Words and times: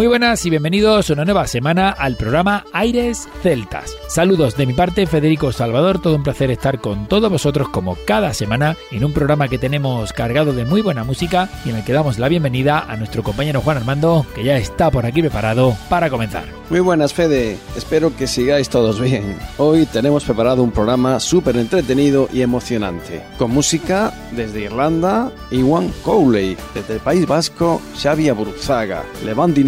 Muy 0.00 0.06
buenas 0.06 0.46
y 0.46 0.48
bienvenidos 0.48 1.10
una 1.10 1.26
nueva 1.26 1.46
semana 1.46 1.90
al 1.90 2.16
programa 2.16 2.64
Aires 2.72 3.28
Celtas. 3.42 3.94
Saludos 4.08 4.56
de 4.56 4.64
mi 4.64 4.72
parte, 4.72 5.06
Federico 5.06 5.52
Salvador, 5.52 6.00
todo 6.00 6.16
un 6.16 6.22
placer 6.22 6.50
estar 6.50 6.80
con 6.80 7.06
todos 7.06 7.30
vosotros 7.30 7.68
como 7.68 7.98
cada 8.06 8.32
semana 8.32 8.78
en 8.90 9.04
un 9.04 9.12
programa 9.12 9.48
que 9.48 9.58
tenemos 9.58 10.14
cargado 10.14 10.54
de 10.54 10.64
muy 10.64 10.80
buena 10.80 11.04
música 11.04 11.50
y 11.66 11.68
en 11.68 11.76
el 11.76 11.84
que 11.84 11.92
damos 11.92 12.18
la 12.18 12.30
bienvenida 12.30 12.78
a 12.88 12.96
nuestro 12.96 13.22
compañero 13.22 13.60
Juan 13.60 13.76
Armando, 13.76 14.24
que 14.34 14.42
ya 14.42 14.56
está 14.56 14.90
por 14.90 15.04
aquí 15.04 15.20
preparado 15.20 15.76
para 15.90 16.08
comenzar. 16.08 16.44
Muy 16.70 16.80
buenas, 16.80 17.12
Fede, 17.12 17.58
espero 17.76 18.16
que 18.16 18.26
sigáis 18.26 18.70
todos 18.70 19.00
bien. 19.00 19.36
Hoy 19.58 19.86
tenemos 19.86 20.24
preparado 20.24 20.62
un 20.62 20.70
programa 20.70 21.20
súper 21.20 21.56
entretenido 21.56 22.28
y 22.32 22.40
emocionante, 22.40 23.22
con 23.36 23.50
música 23.50 24.14
desde 24.32 24.62
Irlanda, 24.62 25.30
Iwan 25.50 25.92
Cowley, 26.04 26.56
desde 26.72 26.94
el 26.94 27.00
País 27.00 27.26
Vasco, 27.26 27.82
Xavi 28.00 28.28
Aburzaga, 28.28 29.04
Levant 29.24 29.58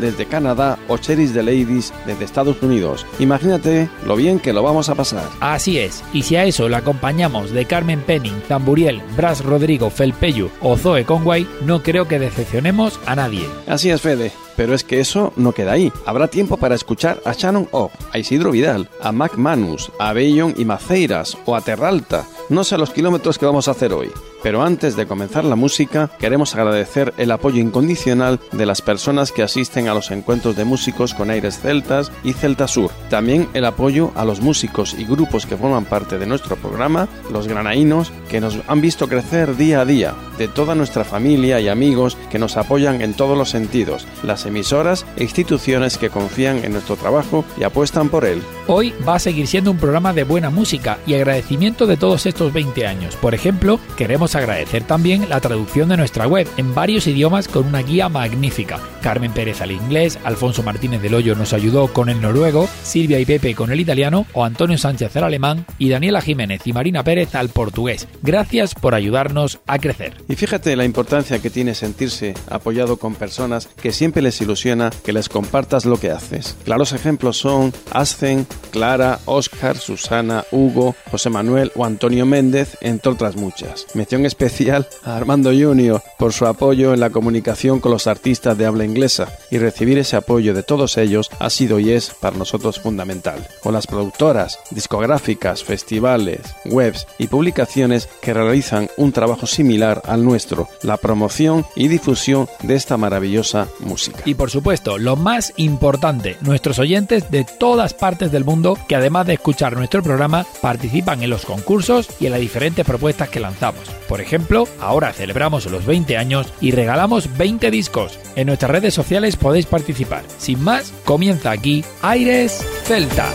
desde 0.00 0.26
Canadá 0.26 0.78
o 0.88 0.96
Cheris 0.96 1.34
de 1.34 1.42
Ladies 1.42 1.92
desde 2.06 2.24
Estados 2.24 2.62
Unidos. 2.62 3.06
Imagínate 3.18 3.88
lo 4.06 4.16
bien 4.16 4.38
que 4.38 4.52
lo 4.52 4.62
vamos 4.62 4.88
a 4.88 4.94
pasar. 4.94 5.28
Así 5.40 5.78
es, 5.78 6.02
y 6.12 6.22
si 6.22 6.36
a 6.36 6.44
eso 6.44 6.68
le 6.68 6.76
acompañamos 6.76 7.50
de 7.50 7.64
Carmen 7.64 8.00
Penning, 8.00 8.42
Zamburiel, 8.46 9.02
Bras 9.16 9.44
Rodrigo, 9.44 9.90
Felpeyu 9.90 10.50
o 10.60 10.76
Zoe 10.76 11.04
Conway, 11.04 11.46
no 11.64 11.82
creo 11.82 12.08
que 12.08 12.18
decepcionemos 12.18 13.00
a 13.06 13.16
nadie. 13.16 13.46
Así 13.66 13.90
es, 13.90 14.00
Fede. 14.00 14.32
Pero 14.58 14.74
es 14.74 14.82
que 14.82 14.98
eso 14.98 15.32
no 15.36 15.52
queda 15.52 15.70
ahí. 15.70 15.92
Habrá 16.04 16.26
tiempo 16.26 16.56
para 16.56 16.74
escuchar 16.74 17.20
a 17.24 17.32
Shannon 17.32 17.68
O, 17.70 17.92
a 18.12 18.18
Isidro 18.18 18.50
Vidal, 18.50 18.88
a 19.00 19.12
Mac 19.12 19.36
Manus, 19.36 19.92
a 20.00 20.12
Bellon 20.12 20.52
y 20.56 20.64
Maceiras 20.64 21.38
o 21.46 21.54
a 21.54 21.60
Terralta. 21.60 22.26
No 22.48 22.64
sé 22.64 22.76
los 22.76 22.90
kilómetros 22.90 23.38
que 23.38 23.46
vamos 23.46 23.68
a 23.68 23.70
hacer 23.70 23.92
hoy. 23.92 24.10
Pero 24.42 24.62
antes 24.62 24.96
de 24.96 25.06
comenzar 25.06 25.44
la 25.44 25.56
música, 25.56 26.10
queremos 26.18 26.54
agradecer 26.54 27.12
el 27.16 27.30
apoyo 27.30 27.60
incondicional 27.60 28.40
de 28.52 28.66
las 28.66 28.82
personas 28.82 29.32
que 29.32 29.42
asisten 29.42 29.88
a 29.88 29.94
los 29.94 30.10
encuentros 30.10 30.56
de 30.56 30.64
músicos 30.64 31.14
con 31.14 31.30
aires 31.30 31.58
celtas 31.58 32.12
y 32.22 32.32
Celta 32.32 32.68
Sur. 32.68 32.90
También 33.10 33.48
el 33.54 33.64
apoyo 33.64 34.12
a 34.14 34.24
los 34.24 34.40
músicos 34.40 34.94
y 34.98 35.04
grupos 35.04 35.46
que 35.46 35.56
forman 35.56 35.84
parte 35.84 36.18
de 36.18 36.26
nuestro 36.26 36.56
programa, 36.56 37.08
los 37.32 37.48
granaínos, 37.48 38.12
que 38.28 38.40
nos 38.40 38.58
han 38.68 38.80
visto 38.80 39.08
crecer 39.08 39.56
día 39.56 39.80
a 39.80 39.84
día, 39.84 40.14
de 40.38 40.48
toda 40.48 40.74
nuestra 40.74 41.04
familia 41.04 41.60
y 41.60 41.68
amigos 41.68 42.16
que 42.30 42.38
nos 42.38 42.56
apoyan 42.56 43.02
en 43.02 43.14
todos 43.14 43.36
los 43.36 43.50
sentidos, 43.50 44.06
las 44.22 44.46
emisoras 44.46 45.04
e 45.16 45.24
instituciones 45.24 45.98
que 45.98 46.10
confían 46.10 46.64
en 46.64 46.72
nuestro 46.72 46.96
trabajo 46.96 47.44
y 47.58 47.64
apuestan 47.64 48.08
por 48.08 48.24
él. 48.24 48.42
Hoy 48.66 48.94
va 49.06 49.16
a 49.16 49.18
seguir 49.18 49.46
siendo 49.46 49.70
un 49.70 49.78
programa 49.78 50.12
de 50.12 50.24
buena 50.24 50.50
música 50.50 50.98
y 51.06 51.14
agradecimiento 51.14 51.86
de 51.86 51.96
todos 51.96 52.26
estos 52.26 52.52
20 52.52 52.86
años. 52.86 53.16
Por 53.16 53.34
ejemplo, 53.34 53.80
queremos 53.96 54.27
agradecer 54.34 54.84
también 54.84 55.28
la 55.28 55.40
traducción 55.40 55.88
de 55.88 55.96
nuestra 55.96 56.26
web 56.26 56.48
en 56.56 56.74
varios 56.74 57.06
idiomas 57.06 57.48
con 57.48 57.66
una 57.66 57.82
guía 57.82 58.08
magnífica. 58.08 58.80
Carmen 59.02 59.32
Pérez 59.32 59.60
al 59.60 59.70
inglés, 59.70 60.18
Alfonso 60.24 60.62
Martínez 60.62 61.02
del 61.02 61.14
Hoyo 61.14 61.34
nos 61.34 61.52
ayudó 61.52 61.88
con 61.92 62.08
el 62.08 62.20
noruego, 62.20 62.68
Silvia 62.82 63.20
y 63.20 63.24
Pepe 63.24 63.54
con 63.54 63.70
el 63.70 63.80
italiano 63.80 64.26
o 64.32 64.44
Antonio 64.44 64.78
Sánchez 64.78 65.16
al 65.16 65.24
alemán 65.24 65.64
y 65.78 65.88
Daniela 65.88 66.20
Jiménez 66.20 66.66
y 66.66 66.72
Marina 66.72 67.04
Pérez 67.04 67.34
al 67.34 67.48
portugués. 67.48 68.08
Gracias 68.22 68.74
por 68.74 68.94
ayudarnos 68.94 69.60
a 69.66 69.78
crecer. 69.78 70.14
Y 70.28 70.34
fíjate 70.34 70.76
la 70.76 70.84
importancia 70.84 71.40
que 71.40 71.50
tiene 71.50 71.74
sentirse 71.74 72.34
apoyado 72.50 72.96
con 72.96 73.14
personas 73.14 73.68
que 73.80 73.92
siempre 73.92 74.22
les 74.22 74.40
ilusiona 74.40 74.90
que 75.04 75.12
les 75.12 75.28
compartas 75.28 75.84
lo 75.84 75.98
que 75.98 76.10
haces. 76.10 76.56
Claros 76.64 76.92
ejemplos 76.92 77.38
son 77.38 77.72
Ascen, 77.92 78.46
Clara, 78.70 79.18
Oscar, 79.24 79.76
Susana, 79.76 80.44
Hugo, 80.50 80.94
José 81.10 81.30
Manuel 81.30 81.72
o 81.74 81.84
Antonio 81.84 82.26
Méndez, 82.26 82.76
entre 82.80 83.12
otras 83.12 83.36
muchas. 83.36 83.86
Mención 83.94 84.17
especial 84.26 84.88
a 85.04 85.16
Armando 85.16 85.50
Junior 85.50 86.02
por 86.18 86.32
su 86.32 86.46
apoyo 86.46 86.94
en 86.94 87.00
la 87.00 87.10
comunicación 87.10 87.80
con 87.80 87.92
los 87.92 88.06
artistas 88.06 88.56
de 88.56 88.66
habla 88.66 88.84
inglesa 88.84 89.28
y 89.50 89.58
recibir 89.58 89.98
ese 89.98 90.16
apoyo 90.16 90.54
de 90.54 90.62
todos 90.62 90.96
ellos 90.96 91.30
ha 91.38 91.50
sido 91.50 91.78
y 91.78 91.92
es 91.92 92.10
para 92.10 92.36
nosotros 92.36 92.80
fundamental. 92.80 93.46
Con 93.62 93.74
las 93.74 93.86
productoras, 93.86 94.58
discográficas, 94.70 95.64
festivales, 95.64 96.40
webs 96.64 97.06
y 97.18 97.26
publicaciones 97.28 98.08
que 98.20 98.34
realizan 98.34 98.88
un 98.96 99.12
trabajo 99.12 99.46
similar 99.46 100.02
al 100.04 100.24
nuestro, 100.24 100.68
la 100.82 100.96
promoción 100.96 101.64
y 101.74 101.88
difusión 101.88 102.48
de 102.62 102.74
esta 102.74 102.96
maravillosa 102.96 103.68
música. 103.80 104.22
Y 104.24 104.34
por 104.34 104.50
supuesto, 104.50 104.98
lo 104.98 105.16
más 105.16 105.52
importante, 105.56 106.36
nuestros 106.40 106.78
oyentes 106.78 107.30
de 107.30 107.44
todas 107.44 107.94
partes 107.94 108.32
del 108.32 108.44
mundo 108.44 108.78
que 108.88 108.96
además 108.96 109.26
de 109.26 109.34
escuchar 109.34 109.76
nuestro 109.76 110.02
programa 110.02 110.46
participan 110.60 111.22
en 111.22 111.30
los 111.30 111.44
concursos 111.44 112.08
y 112.20 112.26
en 112.26 112.32
las 112.32 112.40
diferentes 112.40 112.84
propuestas 112.84 113.28
que 113.28 113.40
lanzamos. 113.40 113.82
Por 114.08 114.20
ejemplo, 114.20 114.66
ahora 114.80 115.12
celebramos 115.12 115.66
los 115.66 115.84
20 115.84 116.16
años 116.16 116.52
y 116.60 116.70
regalamos 116.72 117.36
20 117.36 117.70
discos. 117.70 118.18
En 118.36 118.46
nuestras 118.46 118.70
redes 118.70 118.94
sociales 118.94 119.36
podéis 119.36 119.66
participar. 119.66 120.24
Sin 120.38 120.62
más, 120.64 120.92
comienza 121.04 121.50
aquí 121.50 121.84
Aires 122.02 122.64
Celtas. 122.84 123.34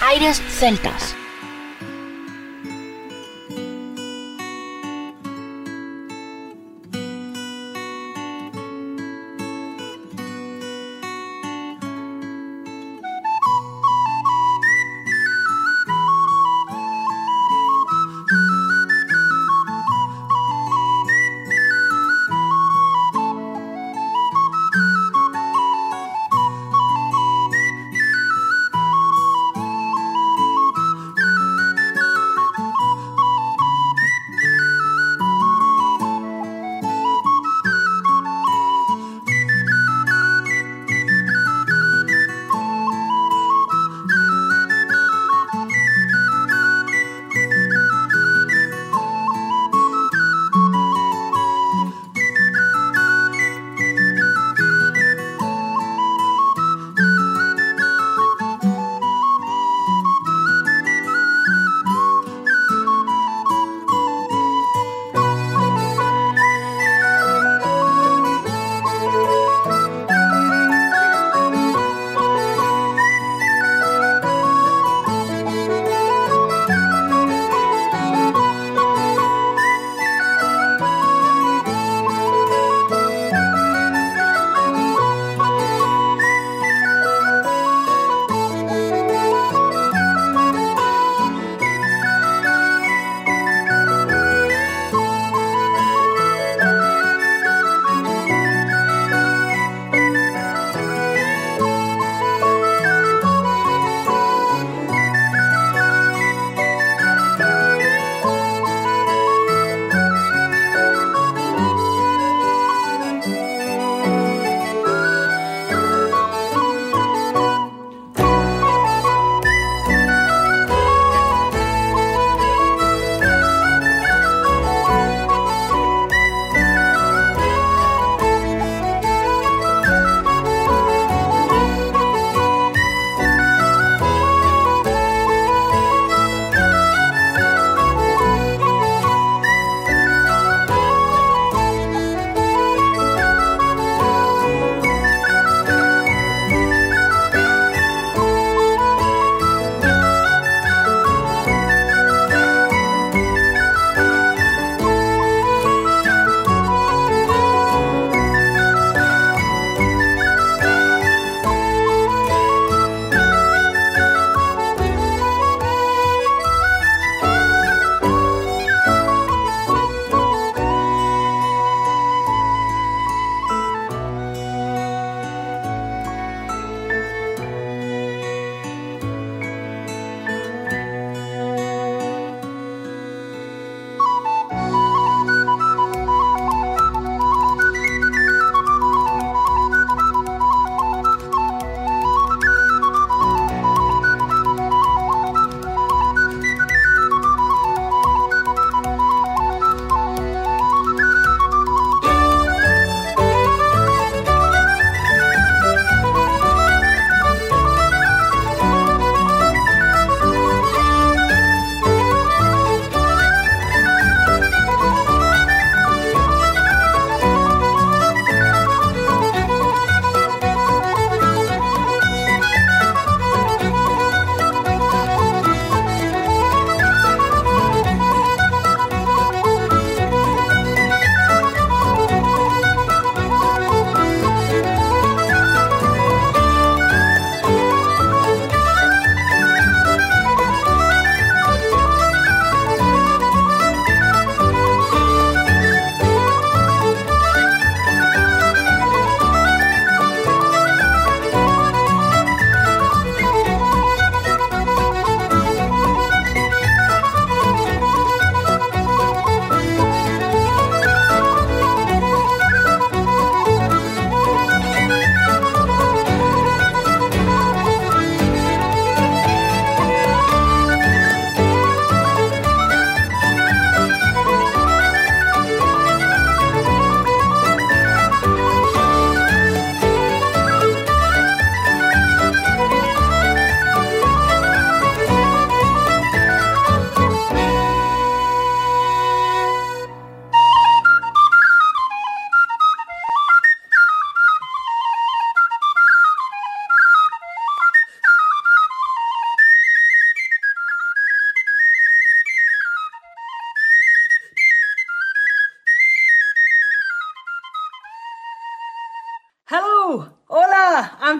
Aires 0.00 0.42
Celtas. 0.58 1.21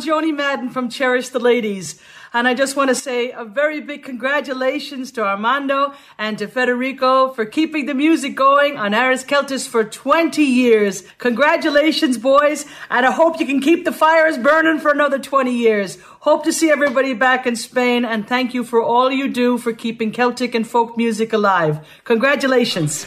Joni 0.07 0.35
Madden 0.35 0.71
from 0.71 0.89
Cherish 0.89 1.31
the 1.31 1.39
Ladies. 1.39 2.01
And 2.35 2.49
I 2.49 2.55
just 2.55 2.77
want 2.77 2.89
to 2.89 2.95
say 2.95 3.31
a 3.31 3.45
very 3.45 3.81
big 3.81 4.03
congratulations 4.03 5.13
to 5.13 5.23
Armando 5.23 5.93
and 6.17 6.39
to 6.39 6.49
Federico 6.49 7.29
for 7.33 7.45
keeping 7.45 7.85
the 7.85 7.93
music 7.95 8.35
going 8.35 8.79
on 8.79 8.95
Aris 8.95 9.23
Celtis 9.23 9.69
for 9.69 9.85
20 9.85 10.43
years. 10.43 11.05
Congratulations, 11.19 12.17
boys. 12.17 12.65
And 12.89 13.05
I 13.05 13.11
hope 13.11 13.39
you 13.39 13.45
can 13.47 13.61
keep 13.61 13.85
the 13.85 13.93
fires 13.93 14.39
burning 14.39 14.81
for 14.81 14.91
another 14.91 15.19
20 15.19 15.53
years. 15.55 15.99
Hope 16.21 16.45
to 16.45 16.53
see 16.53 16.71
everybody 16.71 17.13
back 17.13 17.47
in 17.47 17.55
Spain. 17.55 18.07
And 18.07 18.27
thank 18.27 18.55
you 18.55 18.65
for 18.65 18.83
all 18.83 19.13
you 19.13 19.29
do 19.29 19.59
for 19.59 19.75
keeping 19.75 20.11
Celtic 20.11 20.55
and 20.55 20.67
folk 20.67 20.97
music 20.97 21.35
alive. 21.35 21.87
Congratulations. 22.05 23.07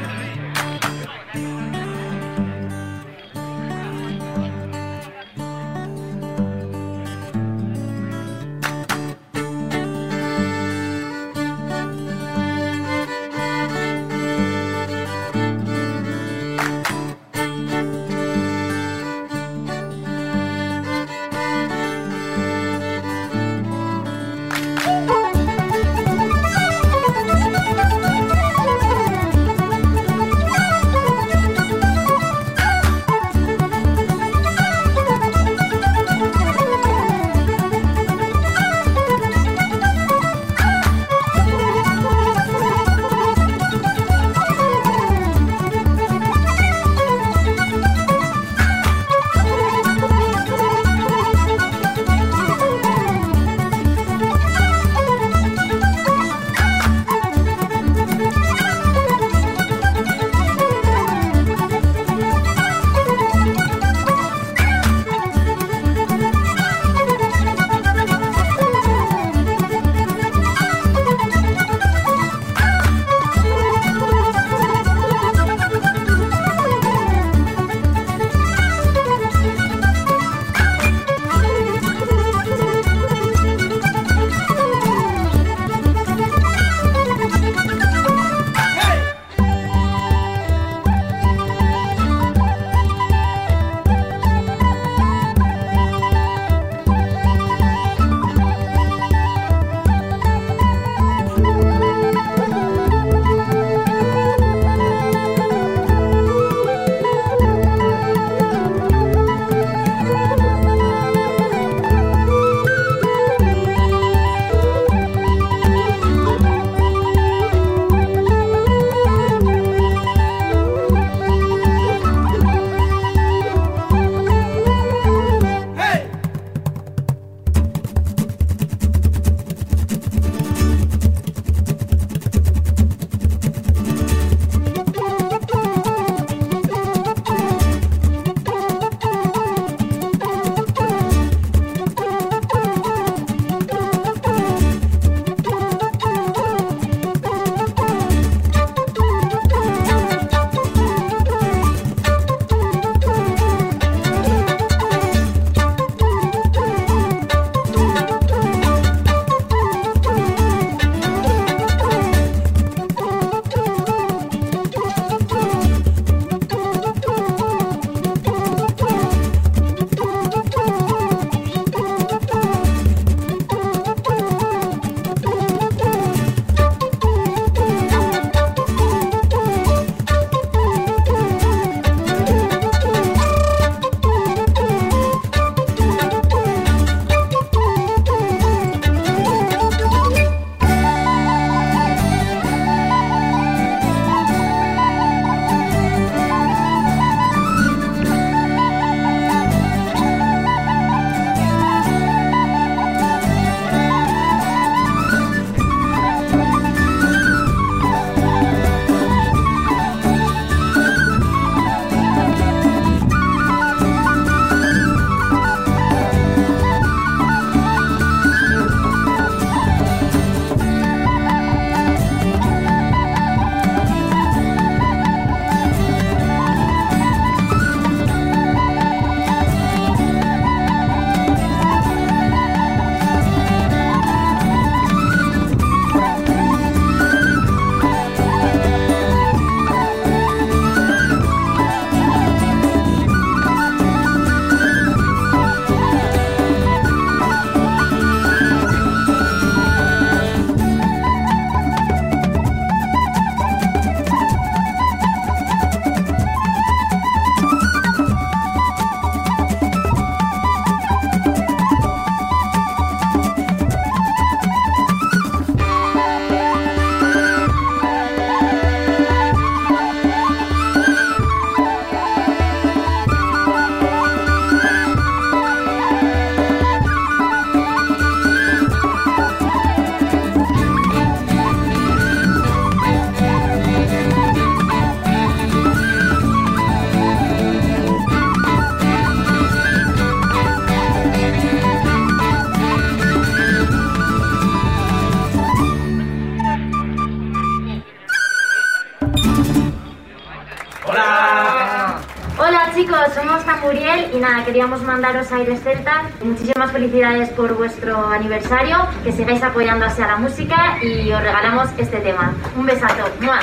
Queríamos 304.51 304.83
mandaros 304.83 305.31
Aires 305.31 305.61
Celta. 305.63 306.09
Muchísimas 306.21 306.73
felicidades 306.73 307.29
por 307.29 307.53
vuestro 307.53 308.07
aniversario, 308.07 308.85
que 309.01 309.13
sigáis 309.13 309.41
apoyando 309.41 309.85
a 309.85 309.89
la 309.97 310.17
música 310.17 310.77
y 310.83 311.09
os 311.09 311.21
regalamos 311.21 311.69
este 311.77 312.01
tema. 312.01 312.33
Un 312.57 312.65
besazo. 312.65 313.09
¡Mua! 313.21 313.39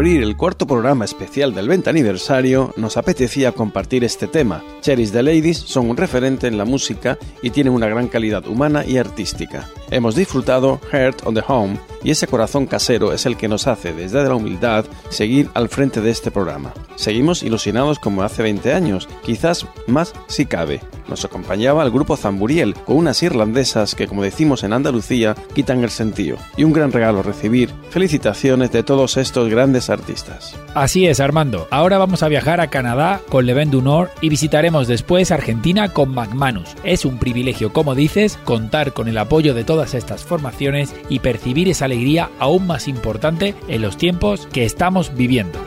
Abrir 0.00 0.22
el 0.22 0.34
cuarto 0.34 0.66
programa 0.66 1.04
especial 1.04 1.54
del 1.54 1.68
20 1.68 1.90
aniversario, 1.90 2.72
nos 2.78 2.96
apetecía 2.96 3.52
compartir 3.52 4.02
este 4.02 4.28
tema. 4.28 4.64
Cherries 4.80 5.12
the 5.12 5.22
Ladies 5.22 5.58
son 5.58 5.90
un 5.90 5.98
referente 5.98 6.46
en 6.46 6.56
la 6.56 6.64
música 6.64 7.18
y 7.42 7.50
tienen 7.50 7.74
una 7.74 7.86
gran 7.86 8.08
calidad 8.08 8.46
humana 8.46 8.82
y 8.86 8.96
artística. 8.96 9.68
Hemos 9.92 10.14
disfrutado 10.14 10.80
Heart 10.92 11.26
on 11.26 11.34
the 11.34 11.42
Home 11.48 11.76
y 12.04 12.12
ese 12.12 12.28
corazón 12.28 12.66
casero 12.66 13.12
es 13.12 13.26
el 13.26 13.36
que 13.36 13.48
nos 13.48 13.66
hace, 13.66 13.92
desde 13.92 14.22
la 14.22 14.36
humildad, 14.36 14.84
seguir 15.08 15.50
al 15.52 15.68
frente 15.68 16.00
de 16.00 16.10
este 16.10 16.30
programa. 16.30 16.72
Seguimos 16.94 17.42
ilusionados 17.42 17.98
como 17.98 18.22
hace 18.22 18.42
20 18.42 18.72
años, 18.72 19.08
quizás 19.24 19.66
más 19.86 20.14
si 20.28 20.46
cabe. 20.46 20.80
Nos 21.08 21.24
acompañaba 21.24 21.82
el 21.82 21.90
grupo 21.90 22.16
Zamburiel 22.16 22.74
con 22.74 22.96
unas 22.96 23.22
irlandesas 23.22 23.96
que, 23.96 24.06
como 24.06 24.22
decimos 24.22 24.62
en 24.62 24.72
Andalucía, 24.72 25.34
quitan 25.54 25.82
el 25.82 25.90
sentido. 25.90 26.36
Y 26.56 26.62
un 26.62 26.72
gran 26.72 26.92
regalo 26.92 27.22
recibir 27.22 27.70
felicitaciones 27.90 28.70
de 28.70 28.84
todos 28.84 29.16
estos 29.16 29.48
grandes 29.48 29.90
artistas. 29.90 30.56
Así 30.74 31.06
es, 31.06 31.18
Armando. 31.18 31.66
Ahora 31.72 31.98
vamos 31.98 32.22
a 32.22 32.28
viajar 32.28 32.60
a 32.60 32.70
Canadá 32.70 33.20
con 33.28 33.44
Leven 33.44 33.72
du 33.72 33.82
Nord 33.82 34.10
y 34.20 34.28
visitaremos 34.28 34.86
después 34.86 35.32
Argentina 35.32 35.88
con 35.88 36.14
McManus. 36.14 36.76
Es 36.84 37.04
un 37.04 37.18
privilegio, 37.18 37.72
como 37.72 37.96
dices, 37.96 38.38
contar 38.44 38.92
con 38.92 39.08
el 39.08 39.18
apoyo 39.18 39.52
de 39.52 39.64
todas 39.80 39.94
estas 39.94 40.24
formaciones 40.24 40.94
y 41.08 41.20
percibir 41.20 41.66
esa 41.70 41.86
alegría 41.86 42.28
aún 42.38 42.66
más 42.66 42.86
importante 42.86 43.54
en 43.66 43.80
los 43.80 43.96
tiempos 43.96 44.46
que 44.52 44.66
estamos 44.66 45.14
viviendo. 45.16 45.58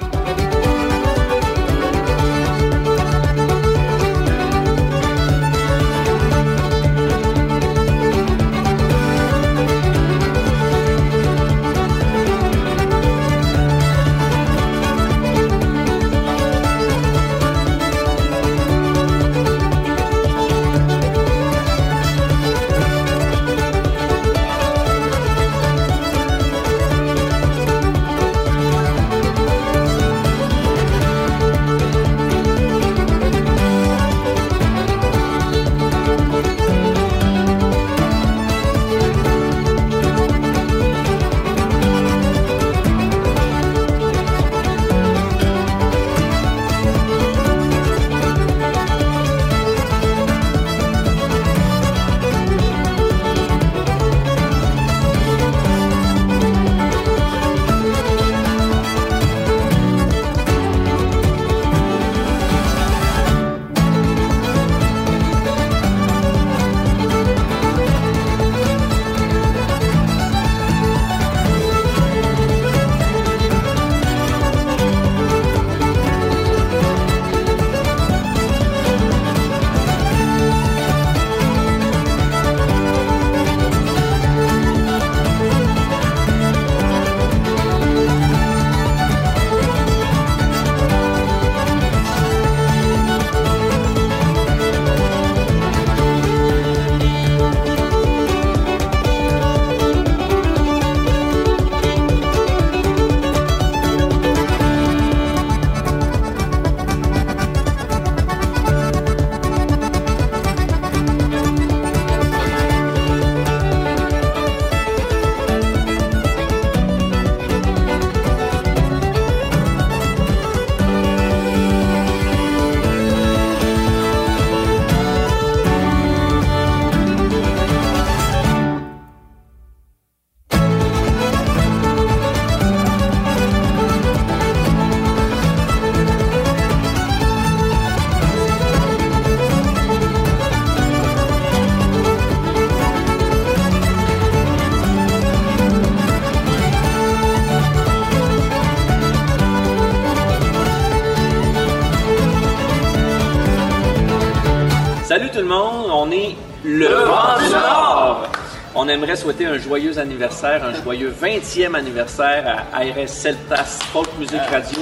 On 158.75 158.87
aimerait 158.87 159.15
souhaiter 159.15 159.45
un 159.45 159.59
joyeux 159.59 159.99
anniversaire, 159.99 160.63
un 160.63 160.73
joyeux 160.81 161.13
20e 161.13 161.75
anniversaire 161.75 162.65
à 162.73 162.79
ARS 162.79 163.07
Celtas 163.07 163.79
Folk 163.91 164.09
Music 164.17 164.41
Radio 164.49 164.79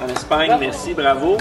en 0.00 0.08
Espagne. 0.08 0.56
Merci, 0.60 0.94
bravo. 0.94 1.36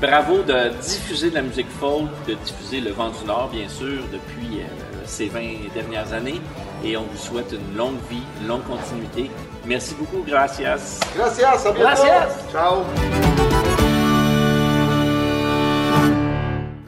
Bravo 0.00 0.38
de 0.42 0.70
diffuser 0.80 1.28
de 1.28 1.34
la 1.34 1.42
musique 1.42 1.70
folk, 1.78 2.08
de 2.26 2.32
diffuser 2.32 2.80
le 2.80 2.92
vent 2.92 3.10
du 3.10 3.26
Nord, 3.26 3.50
bien 3.52 3.68
sûr, 3.68 4.02
depuis 4.10 4.60
euh, 4.60 4.66
ces 5.04 5.26
20 5.26 5.40
dernières 5.74 6.12
années. 6.14 6.40
Et 6.82 6.96
on 6.96 7.02
vous 7.02 7.18
souhaite 7.18 7.52
une 7.52 7.76
longue 7.76 7.98
vie, 8.08 8.22
une 8.40 8.48
longue 8.48 8.64
continuité. 8.64 9.30
Merci 9.66 9.94
beaucoup, 9.96 10.24
gracias. 10.26 11.00
Gracias, 11.14 11.66
a 11.66 11.72
Gracias. 11.72 12.28
Ciao. 12.50 13.81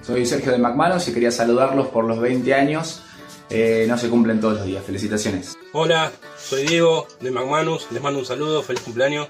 Soy 0.06 0.26
Sergio 0.26 0.52
de 0.52 0.58
McManus 0.58 1.08
y 1.08 1.12
quería 1.12 1.30
saludarlos 1.30 1.88
por 1.88 2.04
los 2.04 2.20
20 2.20 2.52
años 2.54 3.02
eh, 3.50 3.84
no 3.88 3.98
se 3.98 4.08
cumplen 4.08 4.40
todos 4.40 4.54
los 4.58 4.66
días. 4.66 4.84
Felicitaciones. 4.84 5.56
Hola, 5.72 6.10
soy 6.38 6.66
Diego 6.66 7.06
de 7.20 7.30
McManus. 7.30 7.86
Les 7.90 8.02
mando 8.02 8.20
un 8.20 8.26
saludo, 8.26 8.62
feliz 8.62 8.82
cumpleaños. 8.82 9.28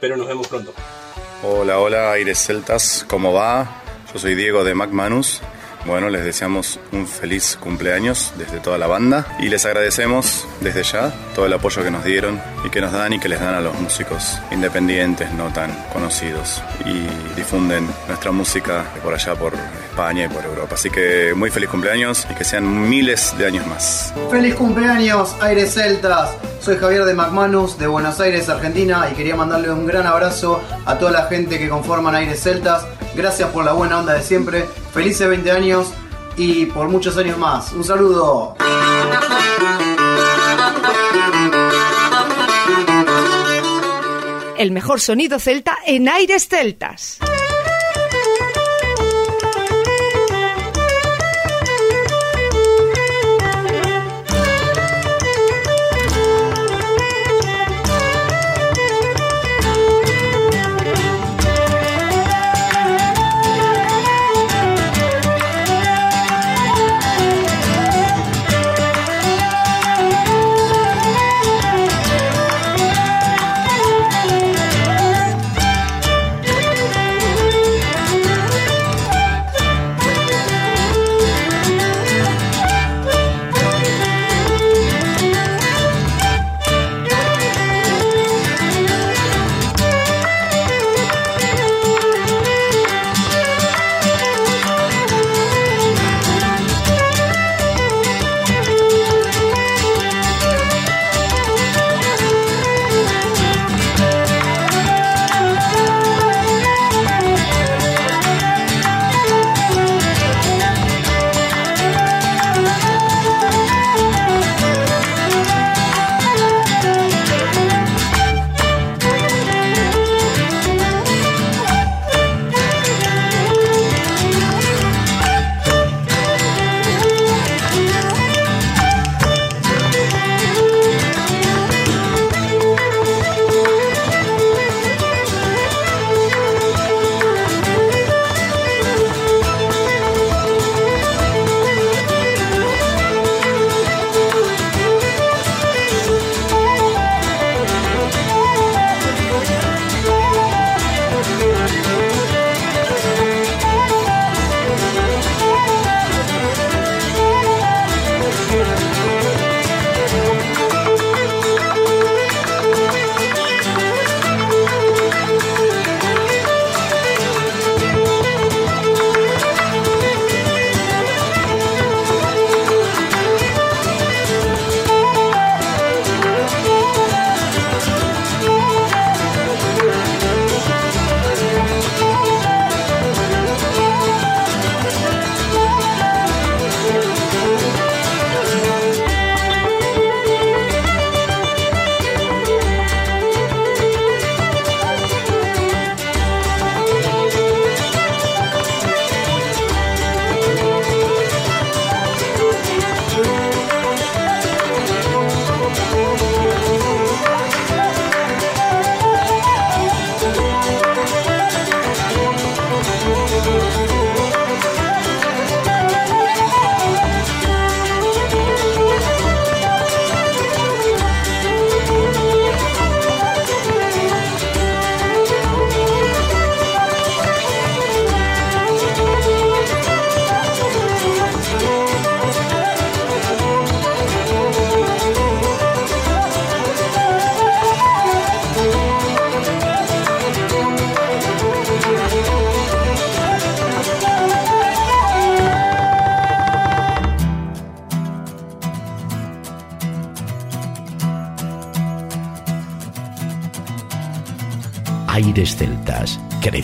Pero 0.00 0.16
nos 0.16 0.26
vemos 0.26 0.48
pronto. 0.48 0.72
Hola, 1.42 1.78
hola, 1.78 2.12
Aires 2.12 2.38
Celtas, 2.38 3.04
¿cómo 3.08 3.32
va? 3.32 3.82
Yo 4.12 4.18
soy 4.18 4.34
Diego 4.34 4.64
de 4.64 4.74
McManus 4.74 5.40
Bueno, 5.84 6.08
les 6.08 6.24
deseamos 6.24 6.78
un 6.92 7.08
feliz 7.08 7.58
cumpleaños 7.60 8.32
desde 8.38 8.60
toda 8.60 8.78
la 8.78 8.86
banda 8.86 9.26
y 9.40 9.48
les 9.48 9.66
agradecemos 9.66 10.46
desde 10.60 10.84
ya 10.84 11.12
todo 11.34 11.46
el 11.46 11.52
apoyo 11.52 11.82
que 11.82 11.90
nos 11.90 12.04
dieron 12.04 12.40
y 12.64 12.70
que 12.70 12.80
nos 12.80 12.92
dan 12.92 13.12
y 13.14 13.18
que 13.18 13.28
les 13.28 13.40
dan 13.40 13.54
a 13.54 13.60
los 13.60 13.78
músicos 13.80 14.38
independientes 14.52 15.32
no 15.32 15.52
tan 15.52 15.72
conocidos 15.92 16.62
y 16.86 17.06
difunden 17.34 17.88
nuestra 18.06 18.30
música 18.30 18.84
por 19.02 19.12
allá 19.12 19.34
por 19.34 19.54
España 19.54 20.26
y 20.26 20.28
por 20.28 20.44
Europa. 20.44 20.76
Así 20.76 20.88
que 20.88 21.34
muy 21.34 21.50
feliz 21.50 21.68
cumpleaños 21.68 22.28
y 22.30 22.34
que 22.34 22.44
sean 22.44 22.88
miles 22.88 23.34
de 23.36 23.46
años 23.46 23.66
más. 23.66 24.14
Feliz 24.30 24.54
cumpleaños, 24.54 25.34
Aires 25.40 25.74
Celtas. 25.74 26.30
Soy 26.60 26.76
Javier 26.76 27.04
de 27.04 27.14
McManus 27.14 27.76
de 27.76 27.88
Buenos 27.88 28.20
Aires, 28.20 28.48
Argentina 28.48 29.08
y 29.10 29.14
quería 29.16 29.34
mandarle 29.34 29.72
un 29.72 29.84
gran 29.84 30.06
abrazo 30.06 30.62
a 30.86 30.96
toda 30.96 31.10
la 31.10 31.24
gente 31.24 31.58
que 31.58 31.68
conforman 31.68 32.14
Aires 32.14 32.40
Celtas. 32.40 32.86
Gracias 33.14 33.50
por 33.50 33.64
la 33.64 33.72
buena 33.72 33.98
onda 34.00 34.14
de 34.14 34.22
siempre. 34.22 34.66
Felices 34.92 35.28
20 35.28 35.50
años 35.50 35.92
y 36.36 36.66
por 36.66 36.88
muchos 36.88 37.16
años 37.16 37.38
más. 37.38 37.72
Un 37.72 37.84
saludo. 37.84 38.56
El 44.58 44.70
mejor 44.70 45.00
sonido 45.00 45.38
celta 45.38 45.76
en 45.84 46.08
Aires 46.08 46.46
Celtas. 46.48 47.18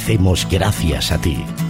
Crecemos 0.08 0.48
gracias 0.50 1.12
a 1.12 1.18
ti. 1.18 1.67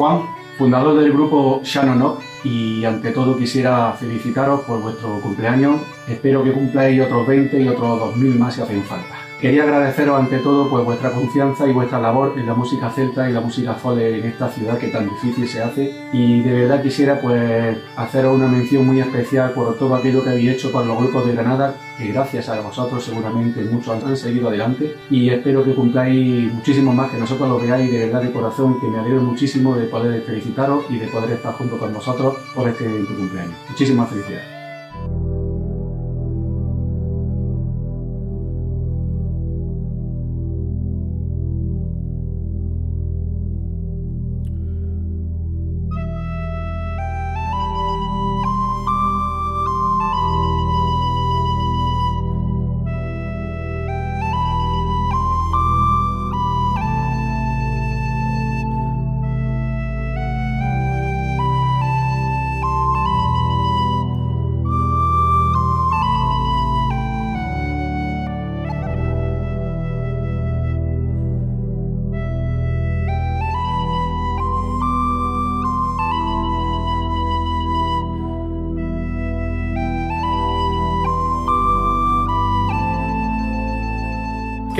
Juan, 0.00 0.22
fundador 0.56 0.98
del 0.98 1.12
grupo 1.12 1.60
Shannon 1.62 2.14
y 2.42 2.86
ante 2.86 3.10
todo 3.10 3.36
quisiera 3.36 3.92
felicitaros 3.92 4.60
por 4.60 4.80
vuestro 4.80 5.20
cumpleaños. 5.20 5.82
Espero 6.08 6.42
que 6.42 6.52
cumpláis 6.52 7.02
otros 7.02 7.26
20 7.26 7.60
y 7.60 7.68
otros 7.68 8.00
2000 8.00 8.38
más 8.38 8.54
si 8.54 8.62
hacen 8.62 8.82
falta. 8.82 9.19
Quería 9.40 9.62
agradeceros 9.62 10.20
ante 10.20 10.36
todo 10.40 10.68
pues, 10.68 10.84
vuestra 10.84 11.12
confianza 11.12 11.66
y 11.66 11.72
vuestra 11.72 11.98
labor 11.98 12.34
en 12.36 12.44
la 12.44 12.52
música 12.52 12.90
celta 12.90 13.28
y 13.30 13.32
la 13.32 13.40
música 13.40 13.72
folk 13.72 13.98
en 13.98 14.26
esta 14.26 14.50
ciudad 14.50 14.76
que 14.76 14.88
tan 14.88 15.08
difícil 15.08 15.48
se 15.48 15.62
hace 15.62 15.94
y 16.12 16.42
de 16.42 16.52
verdad 16.52 16.82
quisiera 16.82 17.18
pues 17.22 17.78
haceros 17.96 18.36
una 18.36 18.48
mención 18.48 18.86
muy 18.86 19.00
especial 19.00 19.52
por 19.52 19.78
todo 19.78 19.94
aquello 19.94 20.22
que 20.22 20.28
habéis 20.28 20.50
hecho 20.50 20.70
para 20.70 20.84
los 20.84 20.98
grupos 20.98 21.26
de 21.26 21.32
Granada 21.32 21.74
que 21.96 22.08
gracias 22.08 22.50
a 22.50 22.60
vosotros 22.60 23.02
seguramente 23.02 23.62
muchos 23.64 24.04
han 24.04 24.14
seguido 24.14 24.48
adelante 24.48 24.94
y 25.08 25.30
espero 25.30 25.64
que 25.64 25.74
cumpláis 25.74 26.52
muchísimo 26.52 26.92
más 26.92 27.10
que 27.10 27.16
nosotros 27.16 27.48
lo 27.48 27.58
veáis 27.58 27.90
de 27.90 28.06
verdad 28.06 28.20
de 28.20 28.32
corazón 28.32 28.78
que 28.78 28.88
me 28.88 28.98
alegro 28.98 29.22
muchísimo 29.22 29.74
de 29.74 29.86
poder 29.86 30.20
felicitaros 30.20 30.84
y 30.90 30.98
de 30.98 31.06
poder 31.06 31.30
estar 31.30 31.54
junto 31.54 31.78
con 31.78 31.94
vosotros 31.94 32.36
por 32.54 32.68
este 32.68 32.84
cumpleaños. 32.84 33.56
Muchísimas 33.70 34.10
felicidades. 34.10 34.59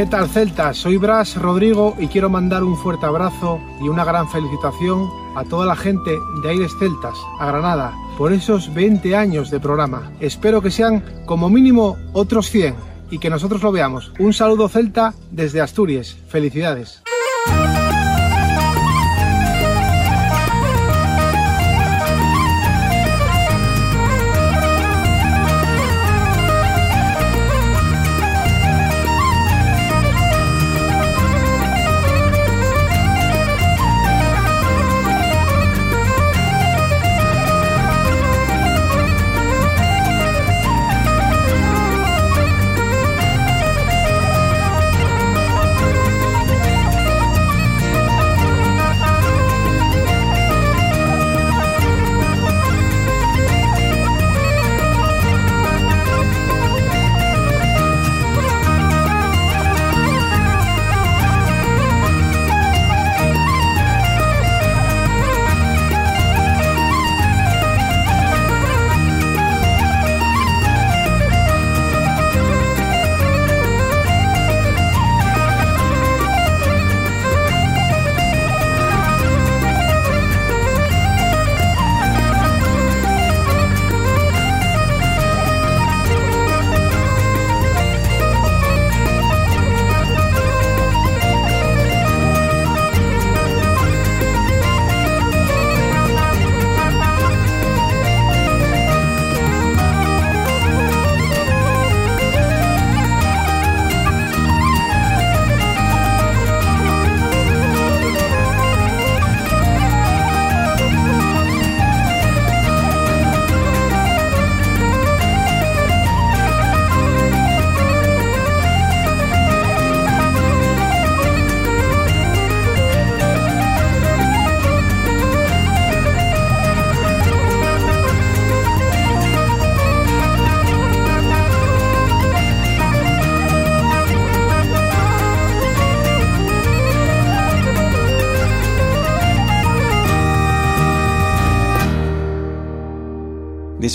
¿Qué 0.01 0.07
tal 0.07 0.31
Celta? 0.31 0.73
Soy 0.73 0.97
Bras 0.97 1.37
Rodrigo 1.37 1.95
y 1.99 2.07
quiero 2.07 2.31
mandar 2.31 2.65
un 2.65 2.75
fuerte 2.75 3.05
abrazo 3.05 3.61
y 3.83 3.89
una 3.91 4.03
gran 4.03 4.27
felicitación 4.31 5.11
a 5.37 5.45
toda 5.45 5.67
la 5.67 5.77
gente 5.77 6.19
de 6.43 6.49
Aires 6.49 6.73
Celtas, 6.79 7.19
a 7.39 7.45
Granada, 7.45 7.93
por 8.17 8.33
esos 8.33 8.73
20 8.73 9.15
años 9.15 9.51
de 9.51 9.61
programa. 9.61 10.11
Espero 10.19 10.63
que 10.63 10.71
sean 10.71 11.05
como 11.27 11.51
mínimo 11.51 11.99
otros 12.15 12.49
100 12.49 12.77
y 13.11 13.19
que 13.19 13.29
nosotros 13.29 13.63
lo 13.63 13.73
veamos. 13.73 14.11
Un 14.19 14.33
saludo 14.33 14.71
Celta 14.71 15.13
desde 15.31 15.61
Asturias. 15.61 16.17
Felicidades. 16.29 17.03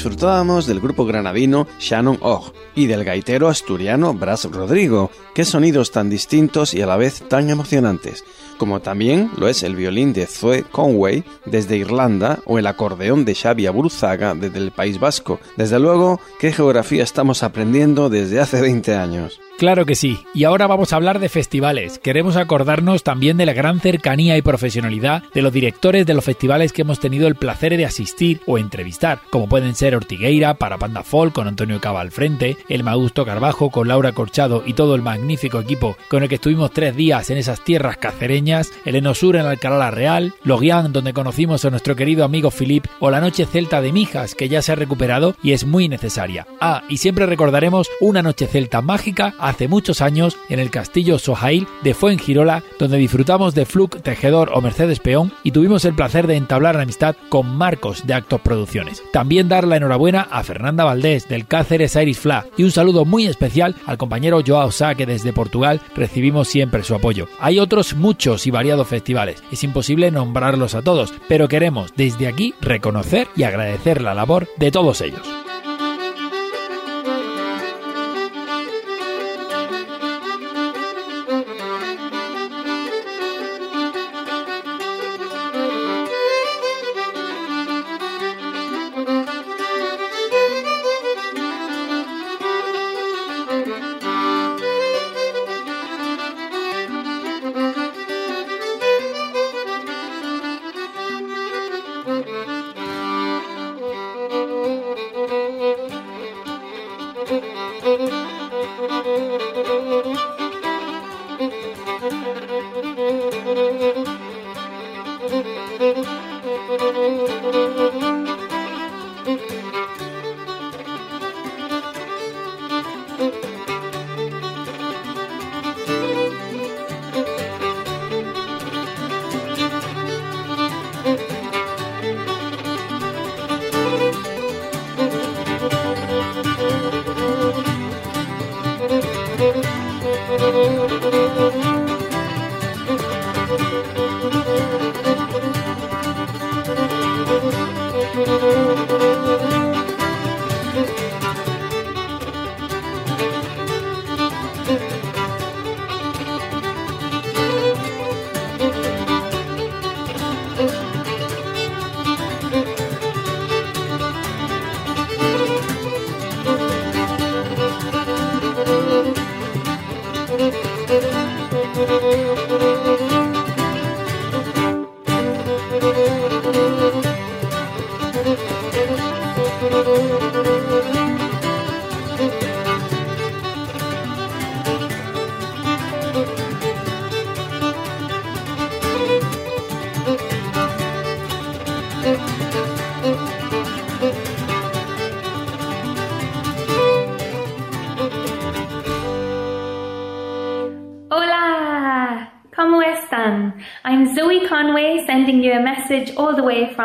Disfrutábamos 0.05 0.67
del 0.67 0.81
grupo 0.81 1.03
granadino 1.07 1.65
Shannon 1.79 2.19
Og 2.21 2.53
y 2.75 2.85
del 2.85 3.03
gaitero 3.03 3.47
asturiano 3.47 4.13
Bras 4.13 4.45
Rodrigo. 4.45 5.09
Qué 5.33 5.45
sonidos 5.45 5.89
tan 5.89 6.11
distintos 6.11 6.75
y 6.75 6.81
a 6.83 6.85
la 6.85 6.95
vez 6.95 7.23
tan 7.27 7.49
emocionantes, 7.49 8.23
como 8.57 8.81
también 8.81 9.29
lo 9.37 9.47
es 9.47 9.63
el 9.63 9.75
violín 9.75 10.13
de 10.13 10.27
Zoe 10.27 10.63
Conway 10.63 11.23
desde 11.45 11.77
Irlanda 11.77 12.39
o 12.45 12.59
el 12.59 12.67
acordeón 12.67 13.25
de 13.25 13.35
Xavi 13.35 13.65
Aburuzaga 13.65 14.33
desde 14.35 14.59
el 14.59 14.71
País 14.71 14.99
Vasco. 14.99 15.39
Desde 15.57 15.79
luego, 15.79 16.19
qué 16.39 16.51
geografía 16.51 17.03
estamos 17.03 17.43
aprendiendo 17.43 18.09
desde 18.09 18.39
hace 18.39 18.61
20 18.61 18.95
años. 18.95 19.39
Claro 19.57 19.85
que 19.85 19.95
sí, 19.95 20.19
y 20.33 20.43
ahora 20.43 20.67
vamos 20.67 20.91
a 20.91 20.97
hablar 20.97 21.19
de 21.19 21.29
festivales. 21.29 21.97
Queremos 21.97 22.35
acordarnos 22.35 23.03
también 23.03 23.37
de 23.37 23.45
la 23.45 23.53
gran 23.53 23.79
cercanía 23.79 24.37
y 24.37 24.41
profesionalidad 24.41 25.23
de 25.33 25.41
los 25.41 25.53
directores 25.53 26.05
de 26.05 26.13
los 26.13 26.25
festivales 26.25 26.73
que 26.73 26.81
hemos 26.81 26.99
tenido 26.99 27.25
el 27.27 27.35
placer 27.35 27.77
de 27.77 27.85
asistir 27.85 28.41
o 28.47 28.57
entrevistar, 28.57 29.21
como 29.29 29.47
pueden 29.47 29.73
ser 29.73 29.95
Ortigueira 29.95 30.55
para 30.55 30.77
Panda 30.77 31.03
Folk 31.03 31.33
con 31.33 31.47
Antonio 31.47 31.79
Cava 31.79 32.01
al 32.01 32.11
frente, 32.11 32.57
El 32.67 32.83
Magusto 32.83 33.25
Carbajo 33.25 33.69
con 33.69 33.87
Laura 33.87 34.11
Corchado 34.11 34.61
y 34.65 34.73
todo 34.73 34.93
el 34.93 35.01
magnífico 35.01 35.61
equipo 35.61 35.95
con 36.09 36.23
el 36.23 36.27
que 36.27 36.35
estuvimos 36.35 36.71
tres 36.71 36.93
días 36.93 37.29
en 37.29 37.37
esas 37.37 37.63
tierras 37.63 37.95
cacereñas, 37.95 38.35
el 38.47 38.95
Enosur 38.95 39.35
en 39.37 39.45
Alcalá 39.45 39.77
la 39.77 39.91
Real, 39.91 40.33
Logian 40.43 40.93
donde 40.93 41.13
conocimos 41.13 41.65
a 41.65 41.71
nuestro 41.71 41.95
querido 41.95 42.23
amigo 42.23 42.51
Philip 42.51 42.85
o 42.99 43.09
la 43.09 43.19
Noche 43.19 43.45
Celta 43.45 43.81
de 43.81 43.91
Mijas 43.91 44.35
que 44.35 44.49
ya 44.49 44.61
se 44.61 44.71
ha 44.71 44.75
recuperado 44.75 45.35
y 45.41 45.53
es 45.53 45.65
muy 45.65 45.89
necesaria. 45.89 46.45
Ah, 46.61 46.83
y 46.87 46.97
siempre 46.97 47.25
recordaremos 47.25 47.89
una 47.99 48.21
Noche 48.21 48.45
Celta 48.45 48.81
mágica 48.81 49.33
hace 49.39 49.67
muchos 49.67 50.01
años 50.01 50.37
en 50.49 50.59
el 50.59 50.69
castillo 50.69 51.17
Sohail 51.17 51.67
de 51.83 51.93
Fuengirola, 51.95 52.63
donde 52.77 52.97
disfrutamos 52.97 53.55
de 53.55 53.65
Fluke 53.65 54.01
Tejedor 54.01 54.51
o 54.53 54.61
Mercedes 54.61 54.99
Peón 54.99 55.31
y 55.43 55.51
tuvimos 55.51 55.83
el 55.85 55.95
placer 55.95 56.27
de 56.27 56.35
entablar 56.35 56.79
amistad 56.79 57.15
con 57.29 57.57
Marcos 57.57 58.05
de 58.05 58.13
Actos 58.13 58.41
Producciones. 58.41 59.01
También 59.11 59.49
dar 59.49 59.67
la 59.67 59.77
enhorabuena 59.77 60.27
a 60.29 60.43
Fernanda 60.43 60.83
Valdés 60.83 61.27
del 61.27 61.47
Cáceres 61.47 61.95
Iris 61.95 62.19
Fla 62.19 62.45
y 62.57 62.63
un 62.63 62.71
saludo 62.71 63.05
muy 63.05 63.25
especial 63.25 63.75
al 63.87 63.97
compañero 63.97 64.41
Joao 64.45 64.71
Sá 64.71 64.93
que 64.93 65.05
desde 65.05 65.33
Portugal 65.33 65.81
recibimos 65.95 66.47
siempre 66.47 66.83
su 66.83 66.93
apoyo. 66.93 67.27
Hay 67.39 67.59
otros 67.59 67.95
muchos 67.95 68.34
y 68.47 68.51
variados 68.51 68.87
festivales, 68.87 69.43
es 69.51 69.63
imposible 69.63 70.11
nombrarlos 70.11 70.75
a 70.75 70.81
todos, 70.81 71.13
pero 71.27 71.47
queremos 71.47 71.93
desde 71.95 72.27
aquí 72.27 72.53
reconocer 72.61 73.27
y 73.35 73.43
agradecer 73.43 74.01
la 74.01 74.13
labor 74.13 74.47
de 74.57 74.71
todos 74.71 75.01
ellos. 75.01 75.44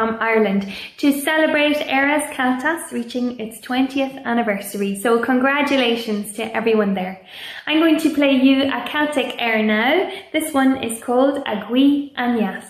From 0.00 0.16
Ireland 0.18 0.72
to 0.96 1.12
celebrate 1.20 1.76
Eras 1.86 2.24
Celtas 2.34 2.90
reaching 2.90 3.38
its 3.38 3.60
20th 3.60 4.24
anniversary. 4.24 4.98
So 4.98 5.22
congratulations 5.22 6.32
to 6.36 6.56
everyone 6.56 6.94
there. 6.94 7.20
I'm 7.66 7.80
going 7.80 7.98
to 7.98 8.14
play 8.14 8.32
you 8.32 8.62
a 8.62 8.82
Celtic 8.88 9.34
air 9.38 9.62
now. 9.62 10.10
This 10.32 10.54
one 10.54 10.82
is 10.82 11.04
called 11.04 11.44
Agui 11.44 12.14
Anyas. 12.14 12.69